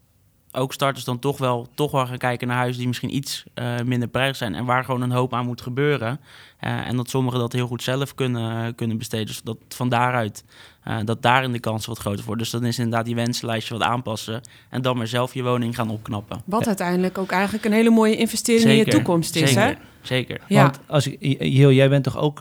ook 0.51 0.73
starters 0.73 1.05
dan 1.05 1.19
toch 1.19 1.37
wel, 1.37 1.67
toch 1.73 1.91
wel 1.91 2.05
gaan 2.05 2.17
kijken 2.17 2.47
naar 2.47 2.57
huizen 2.57 2.77
die 2.77 2.87
misschien 2.87 3.15
iets 3.15 3.43
uh, 3.55 3.79
minder 3.85 4.07
prijzig 4.07 4.35
zijn 4.35 4.55
en 4.55 4.65
waar 4.65 4.83
gewoon 4.83 5.01
een 5.01 5.11
hoop 5.11 5.33
aan 5.33 5.45
moet 5.45 5.61
gebeuren. 5.61 6.19
Uh, 6.61 6.87
en 6.87 6.95
dat 6.95 7.09
sommigen 7.09 7.39
dat 7.39 7.53
heel 7.53 7.67
goed 7.67 7.83
zelf 7.83 8.15
kunnen, 8.15 8.75
kunnen 8.75 8.97
besteden. 8.97 9.25
Dus 9.25 9.41
dat 9.41 9.57
van 9.69 9.89
daaruit, 9.89 10.43
uh, 10.87 10.97
dat 11.05 11.21
daarin 11.21 11.51
de 11.51 11.59
kans 11.59 11.85
wat 11.85 11.97
groter 11.97 12.25
wordt. 12.25 12.41
Dus 12.41 12.49
dan 12.49 12.65
is 12.65 12.77
inderdaad 12.77 13.05
die 13.05 13.15
wensenlijstje 13.15 13.73
wat 13.73 13.83
aanpassen 13.83 14.41
en 14.69 14.81
dan 14.81 14.97
maar 14.97 15.07
zelf 15.07 15.33
je 15.33 15.43
woning 15.43 15.75
gaan 15.75 15.89
opknappen. 15.89 16.41
Wat 16.45 16.61
ja. 16.61 16.67
uiteindelijk 16.67 17.17
ook 17.17 17.31
eigenlijk 17.31 17.65
een 17.65 17.71
hele 17.71 17.89
mooie 17.89 18.15
investering 18.15 18.61
zeker, 18.61 18.79
in 18.79 18.85
je 18.85 18.91
toekomst 18.91 19.35
is, 19.35 19.49
zeker, 19.49 19.67
hè? 19.67 19.73
Zeker. 20.01 20.41
Ja. 20.47 20.61
Want 20.61 20.79
als 20.87 21.07
ik, 21.07 21.39
Heel, 21.39 21.71
jij 21.71 21.89
bent 21.89 22.03
toch 22.03 22.17
ook 22.17 22.39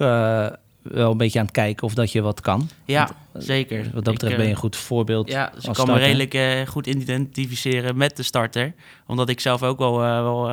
wel 0.90 1.10
een 1.10 1.16
beetje 1.16 1.38
aan 1.38 1.44
het 1.44 1.54
kijken 1.54 1.86
of 1.86 1.94
dat 1.94 2.12
je 2.12 2.20
wat 2.20 2.40
kan. 2.40 2.68
Ja, 2.84 3.10
Want, 3.32 3.44
zeker. 3.44 3.90
Wat 3.94 4.04
dat 4.04 4.12
betreft 4.12 4.32
ik, 4.32 4.38
ben 4.38 4.46
je 4.46 4.52
een 4.52 4.58
goed 4.58 4.76
voorbeeld. 4.76 5.28
Ja, 5.28 5.50
dus 5.54 5.64
ik 5.64 5.72
kan 5.72 5.86
me 5.86 5.98
redelijk 5.98 6.34
uh, 6.34 6.66
goed 6.66 6.86
identificeren 6.86 7.96
met 7.96 8.16
de 8.16 8.22
starter. 8.22 8.74
Omdat 9.06 9.28
ik 9.28 9.40
zelf 9.40 9.62
ook 9.62 9.78
wel, 9.78 10.04
uh, 10.04 10.22
wel 10.22 10.50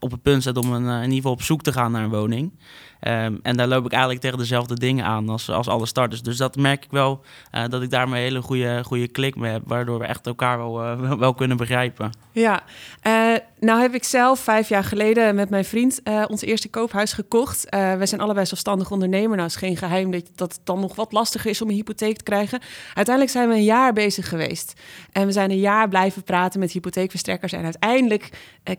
op 0.00 0.10
het 0.10 0.22
punt 0.22 0.42
zit 0.42 0.56
om 0.56 0.72
een, 0.72 0.86
in 0.86 1.02
ieder 1.02 1.16
geval 1.16 1.32
op 1.32 1.42
zoek 1.42 1.62
te 1.62 1.72
gaan 1.72 1.92
naar 1.92 2.02
een 2.02 2.10
woning. 2.10 2.52
Um, 3.00 3.38
en 3.42 3.56
daar 3.56 3.66
loop 3.66 3.84
ik 3.84 3.90
eigenlijk 3.90 4.22
tegen 4.22 4.38
dezelfde 4.38 4.74
dingen 4.74 5.04
aan 5.04 5.28
als, 5.28 5.50
als 5.50 5.68
alle 5.68 5.86
starters. 5.86 6.22
Dus 6.22 6.36
dat 6.36 6.56
merk 6.56 6.84
ik 6.84 6.90
wel 6.90 7.20
uh, 7.52 7.64
dat 7.68 7.82
ik 7.82 7.90
daar 7.90 8.06
een 8.06 8.12
hele 8.12 8.42
goede, 8.42 8.84
goede 8.84 9.08
klik 9.08 9.36
mee 9.36 9.52
heb. 9.52 9.62
Waardoor 9.64 9.98
we 9.98 10.04
echt 10.04 10.26
elkaar 10.26 10.58
wel, 10.58 10.82
uh, 10.82 11.12
wel, 11.12 11.34
kunnen 11.34 11.56
begrijpen. 11.56 12.10
Ja, 12.32 12.62
uh, 13.06 13.36
nou 13.60 13.80
heb 13.80 13.94
ik 13.94 14.04
zelf 14.04 14.40
vijf 14.40 14.68
jaar 14.68 14.84
geleden 14.84 15.34
met 15.34 15.50
mijn 15.50 15.64
vriend 15.64 16.00
ons 16.28 16.42
eerste 16.42 16.68
koophuis 16.68 17.12
gekocht. 17.12 17.66
wij 17.70 18.06
zijn 18.06 18.20
allebei 18.20 18.46
zelfstandig 18.46 18.90
ondernemer. 18.90 19.36
Nou 19.36 19.48
is 19.48 19.56
geen 19.56 19.76
geheim 19.76 20.10
dat, 20.10 20.30
dat 20.34 20.52
het 20.52 20.60
dan 20.64 20.80
nog 20.80 20.94
wat 20.94 21.12
lastiger 21.12 21.50
is 21.50 21.62
om 21.62 21.68
een 21.68 21.74
hypotheek 21.74 22.16
te 22.16 22.24
krijgen. 22.24 22.60
Uiteindelijk 22.94 23.36
zijn 23.36 23.48
we 23.48 23.54
een 23.54 23.64
jaar 23.64 23.92
bezig 23.92 24.28
geweest. 24.28 24.80
En 25.12 25.26
we 25.26 25.32
zijn 25.32 25.50
een 25.50 25.58
jaar 25.58 25.88
blijven 25.88 26.22
praten 26.22 26.60
met 26.60 26.72
hypotheekverstrekkers. 26.72 27.52
En 27.52 27.64
uiteindelijk 27.64 28.30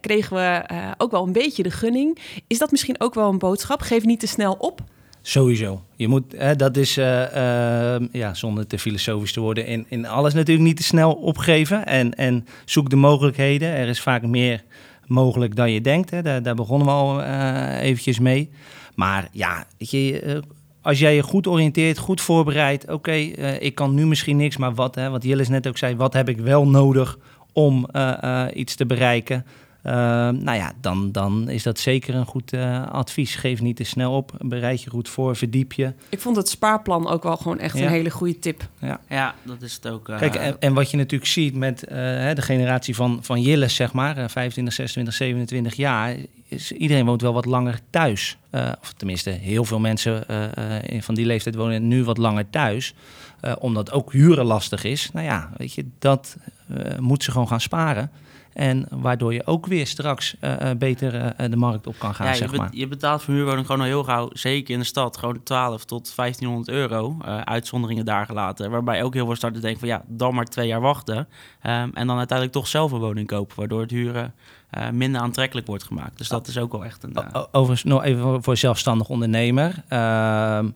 kregen 0.02 0.36
we 0.36 0.64
ook 0.98 1.12
wel 1.12 1.24
een 1.26 1.32
beetje 1.32 1.64
de 1.64 1.72
gunning. 1.72 2.18
Is 2.48 2.58
dat 2.58 2.72
misschien 2.72 3.00
ook 3.00 3.14
wel 3.14 3.30
een 3.30 3.38
boodschap? 3.38 3.82
Geef 3.82 4.06
niet 4.06 4.20
te 4.20 4.28
snel 4.28 4.54
op? 4.54 4.82
Sowieso. 5.22 5.82
Je 5.96 6.08
moet, 6.08 6.24
hè, 6.38 6.56
dat 6.56 6.78
is, 6.78 6.98
uh, 6.98 7.06
uh, 7.06 7.96
ja, 8.12 8.34
zonder 8.34 8.68
te 8.68 8.80
filosofisch 8.80 9.34
te 9.34 9.40
worden, 9.40 9.66
in, 9.66 9.86
in 9.90 10.06
alles 10.06 10.34
natuurlijk 10.34 10.68
niet 10.68 10.78
te 10.78 10.84
snel 10.84 11.14
opgeven. 11.14 11.86
En, 11.86 12.14
en 12.14 12.48
zoek 12.66 12.90
de 12.90 12.96
mogelijkheden. 12.96 13.70
Er 13.70 13.88
is 13.88 14.02
vaak 14.02 14.22
meer 14.22 14.64
mogelijk 15.06 15.56
dan 15.56 15.72
je 15.72 15.82
denkt. 15.82 16.10
Hè. 16.10 16.22
Daar, 16.22 16.44
daar 16.44 16.56
begonnen 16.56 16.88
we 16.88 16.94
al 16.94 17.22
uh, 17.22 17.82
eventjes 17.82 18.20
mee. 18.20 18.50
Maar 18.96 19.30
ja, 19.32 19.68
je, 19.78 20.44
als 20.88 21.00
jij 21.00 21.16
je 21.16 21.24
goed 21.24 21.48
oriënteert, 21.48 21.98
goed 21.98 22.22
voorbereidt. 22.22 22.92
Oké, 22.92 23.12
eh, 23.12 23.62
ik 23.62 23.76
kan 23.76 23.94
nu 23.94 24.06
misschien 24.06 24.38
niks, 24.38 24.58
maar 24.58 24.74
wat, 24.74 24.96
hè, 24.96 25.10
wat 25.10 25.24
Jillis 25.24 25.48
net 25.48 25.68
ook 25.68 25.78
zei, 25.78 25.96
wat 25.96 26.14
heb 26.14 26.30
ik 26.30 26.38
wel 26.38 26.68
nodig 26.68 27.18
om 27.54 27.86
eh, 27.92 28.24
eh, 28.24 28.56
iets 28.56 28.76
te 28.76 28.86
bereiken? 28.86 29.46
Uh, 29.86 29.94
nou 30.30 30.54
ja, 30.58 30.74
dan, 30.82 31.12
dan 31.12 31.50
is 31.50 31.64
dat 31.64 31.80
zeker 31.80 32.16
een 32.16 32.26
goed 32.26 32.54
uh, 32.54 32.88
advies. 32.92 33.36
Geef 33.36 33.62
niet 33.62 33.76
te 33.76 33.84
snel 33.84 34.16
op, 34.16 34.32
bereid 34.40 34.84
je 34.84 34.90
goed 34.90 35.10
voor, 35.10 35.36
verdiep 35.36 35.74
je. 35.74 35.94
Ik 36.10 36.20
vond 36.20 36.36
het 36.36 36.50
spaarplan 36.50 37.08
ook 37.08 37.24
wel 37.24 37.38
gewoon 37.38 37.60
echt 37.60 37.78
Ja. 37.78 37.84
een 37.86 37.92
hele 37.92 38.10
goede 38.10 38.40
tip. 38.40 38.68
Ja. 38.82 39.00
Ja, 39.10 39.36
dat 39.44 39.62
is 39.62 39.74
het 39.74 39.88
ook. 39.88 40.10
eh, 40.10 40.18
Kijk, 40.18 40.36
en, 40.36 40.56
en 40.60 40.74
wat 40.74 40.92
je 40.92 40.98
natuurlijk 40.98 41.32
ziet 41.32 41.56
met 41.56 41.84
eh, 41.84 41.96
hè, 41.98 42.34
de 42.34 42.42
generatie 42.42 42.96
van, 42.96 43.20
van 43.22 43.42
Jilles, 43.42 43.76
zeg 43.76 43.94
maar, 43.94 44.18
eh, 44.18 44.28
25, 44.28 44.74
26, 44.74 45.14
27 45.14 45.74
jaar, 45.76 46.16
is, 46.48 46.72
iedereen 46.72 47.06
woont 47.06 47.22
wel 47.22 47.34
wat 47.34 47.46
langer 47.46 47.80
thuis. 47.90 48.38
Eh, 48.50 48.72
of 48.82 48.94
tenminste, 48.94 49.30
heel 49.30 49.66
veel 49.66 49.80
mensen 49.80 50.28
eh, 50.28 50.96
eh, 50.96 51.02
van 51.02 51.16
die 51.16 51.26
leeftijd 51.26 51.56
wonen 51.56 51.88
nu 51.88 52.04
wat 52.04 52.18
langer 52.18 52.50
thuis. 52.50 52.94
Eh, 53.40 53.54
omdat 53.60 53.92
ook 53.92 54.12
huren 54.12 54.46
lastig 54.46 54.84
is. 54.84 55.12
Nou 55.12 55.26
ja, 55.26 55.50
weet 55.58 55.74
je, 55.74 55.86
dat 56.00 56.38
eh, 56.68 56.98
moet 56.98 57.24
ze 57.24 57.32
gewoon 57.32 57.48
gaan 57.48 57.62
sparen. 57.62 58.12
En 58.54 58.88
waardoor 58.90 59.34
je 59.34 59.46
ook 59.46 59.66
weer 59.66 59.88
straks 59.88 60.36
eh, 60.40 60.72
beter 60.78 61.34
de 61.50 61.56
markt 61.56 61.88
op 61.88 61.96
kan 62.00 62.16
gaan, 62.16 62.26
ja, 62.26 62.32
je, 62.32 62.38
zeg 62.38 62.56
maar. 62.56 62.70
je 62.72 62.88
betaalt 62.88 63.24
voor 63.24 63.34
huurwoning 63.34 63.66
gewoon 63.66 63.82
al 63.82 63.88
heel 63.88 64.04
gauw, 64.04 64.30
zeker 64.34 64.74
in 64.74 64.80
de 64.80 64.86
stad, 64.86 65.18
gewoon 65.18 65.44
12 65.44 65.86
tot 65.86 66.16
1500 66.16 66.70
euro. 66.70 67.18
uitzonderingen 67.44 68.06
daar 68.06 68.26
gelaten. 68.26 68.72
Waarbij 68.72 69.04
ook 69.04 69.14
heel 69.14 69.26
veel 69.26 69.36
starters 69.36 69.62
denken 69.62 69.80
van 69.80 69.90
ja, 69.90 70.04
dan 70.08 70.36
maar 70.36 70.46
twee 70.46 70.68
jaar 70.68 70.82
wachten. 70.82 71.28
Ehm, 71.62 71.90
en 71.94 72.08
dan 72.08 72.18
uiteindelijk 72.18 72.58
toch 72.58 72.68
zelf 72.68 72.92
een 72.92 73.00
woning 73.00 73.28
kopen, 73.28 73.56
waardoor 73.58 73.82
het 73.82 73.92
huren 73.92 74.34
eh, 74.70 74.90
minder 74.90 75.22
aantrekkelijk 75.22 75.68
wordt 75.68 75.84
gemaakt. 75.84 76.18
Dus 76.18 76.28
dat 76.28 76.48
is 76.48 76.58
ook 76.58 76.72
wel 76.72 76.86
echt 76.86 77.04
een... 77.04 77.18
o- 77.36 77.48
Overigens, 77.52 77.84
nog 77.84 78.04
even 78.04 78.44
voor- 78.44 78.58
zelfstandig 78.58 79.10
ondernemer. 79.10 79.84
Ehm, 79.88 80.70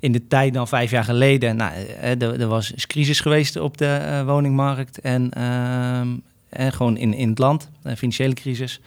in 0.00 0.12
de 0.12 0.26
tijd 0.26 0.54
dan 0.54 0.68
vijf 0.68 0.90
jaar 0.90 1.04
geleden, 1.04 1.56
nou, 1.56 1.72
eh, 1.72 2.22
er, 2.22 2.40
er 2.40 2.46
was 2.46 2.70
is 2.72 2.86
crisis 2.86 3.20
geweest 3.20 3.56
op 3.56 3.76
de 3.76 4.22
woningmarkt 4.26 5.00
en, 5.00 5.30
ehm, 5.30 6.08
en 6.48 6.72
gewoon 6.72 6.96
in, 6.96 7.14
in 7.14 7.28
het 7.28 7.38
land, 7.38 7.70
een 7.82 7.96
financiële 7.96 8.34
crisis. 8.34 8.80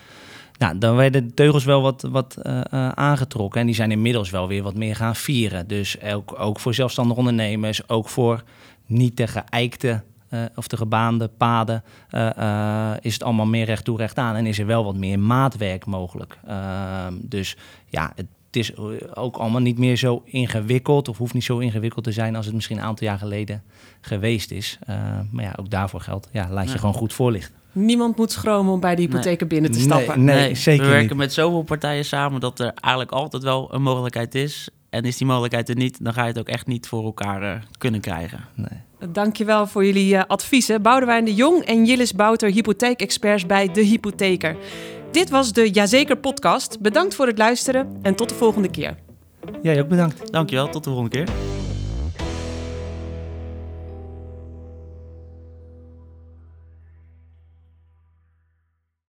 Nou, 0.57 0.77
dan 0.77 0.95
werden 0.95 1.27
de 1.27 1.33
teugels 1.33 1.63
wel 1.63 1.81
wat, 1.81 2.01
wat 2.11 2.37
aangetrokken 2.95 3.59
en 3.59 3.65
die 3.65 3.75
zijn 3.75 3.91
inmiddels 3.91 4.29
wel 4.29 4.47
weer 4.47 4.63
wat 4.63 4.75
meer 4.75 4.95
gaan 4.95 5.15
vieren. 5.15 5.67
Dus 5.67 6.01
ook, 6.01 6.39
ook 6.39 6.59
voor 6.59 6.73
zelfstandig 6.73 7.17
ondernemers, 7.17 7.89
ook 7.89 8.09
voor 8.09 8.43
niet 8.85 9.15
te 9.15 9.27
geëikte 9.27 10.03
eh, 10.31 10.39
of 10.55 10.67
te 10.67 10.77
gebaande 10.77 11.27
paden 11.37 11.83
eh, 12.09 12.37
eh, 12.91 12.97
is 13.01 13.13
het 13.13 13.23
allemaal 13.23 13.45
meer 13.45 13.65
recht 13.65 13.83
toe 13.85 13.97
recht 13.97 14.17
aan 14.17 14.35
en 14.35 14.45
is 14.45 14.59
er 14.59 14.65
wel 14.65 14.83
wat 14.83 14.95
meer 14.95 15.19
maatwerk 15.19 15.85
mogelijk. 15.85 16.37
Ehm, 16.47 17.13
dus 17.21 17.57
ja, 17.85 18.11
het 18.15 18.27
is 18.51 18.77
ook 19.15 19.37
allemaal 19.37 19.61
niet 19.61 19.77
meer 19.77 19.95
zo 19.95 20.21
ingewikkeld 20.25 21.07
of 21.07 21.17
hoeft 21.17 21.33
niet 21.33 21.43
zo 21.43 21.57
ingewikkeld 21.59 22.03
te 22.03 22.11
zijn 22.11 22.35
als 22.35 22.45
het 22.45 22.55
misschien 22.55 22.77
een 22.77 22.83
aantal 22.83 23.07
jaar 23.07 23.17
geleden 23.17 23.63
geweest 24.01 24.51
is. 24.51 24.77
Eh, 24.85 24.95
maar 25.31 25.43
ja, 25.43 25.53
ook 25.59 25.69
daarvoor 25.69 26.01
geldt, 26.01 26.29
ja, 26.31 26.47
laat 26.49 26.65
je 26.65 26.71
Ja. 26.71 26.77
gewoon 26.77 26.93
goed 26.95 27.13
voorlichten. 27.13 27.55
Niemand 27.71 28.17
moet 28.17 28.31
schromen 28.31 28.73
om 28.73 28.79
bij 28.79 28.95
de 28.95 29.01
hypotheek 29.01 29.47
binnen 29.47 29.71
te 29.71 29.79
stappen. 29.79 30.23
Nee, 30.23 30.35
nee, 30.35 30.55
zeker 30.55 30.83
we 30.85 30.89
werken 30.91 31.07
niet. 31.09 31.17
met 31.17 31.33
zoveel 31.33 31.63
partijen 31.63 32.05
samen 32.05 32.39
dat 32.39 32.59
er 32.59 32.71
eigenlijk 32.73 33.11
altijd 33.11 33.43
wel 33.43 33.73
een 33.73 33.81
mogelijkheid 33.81 34.35
is. 34.35 34.69
En 34.91 35.03
is 35.03 35.17
die 35.17 35.27
mogelijkheid 35.27 35.69
er 35.69 35.75
niet, 35.75 36.03
dan 36.03 36.13
ga 36.13 36.21
je 36.21 36.27
het 36.27 36.39
ook 36.39 36.47
echt 36.47 36.67
niet 36.67 36.87
voor 36.87 37.03
elkaar 37.03 37.41
eh, 37.41 37.61
kunnen 37.77 38.01
krijgen. 38.01 38.39
Nee. 38.55 39.09
Dankjewel 39.11 39.67
voor 39.67 39.85
jullie 39.85 40.15
eh, 40.15 40.23
adviezen. 40.27 40.81
Boudewijn 40.81 41.25
de 41.25 41.33
Jong 41.33 41.63
en 41.63 41.85
Jillis 41.85 42.13
Bouter, 42.13 42.49
hypotheekexperts 42.51 43.45
bij 43.45 43.71
De 43.71 43.81
Hypotheker. 43.81 44.55
Dit 45.11 45.29
was 45.29 45.53
de 45.53 45.69
Jazeker 45.69 46.17
podcast. 46.17 46.79
Bedankt 46.79 47.15
voor 47.15 47.27
het 47.27 47.37
luisteren 47.37 47.99
en 48.01 48.15
tot 48.15 48.29
de 48.29 48.35
volgende 48.35 48.69
keer. 48.69 48.95
Jij 49.61 49.81
ook 49.81 49.87
bedankt. 49.87 50.31
Dankjewel, 50.31 50.69
tot 50.69 50.83
de 50.83 50.89
volgende 50.89 51.15
keer. 51.17 51.60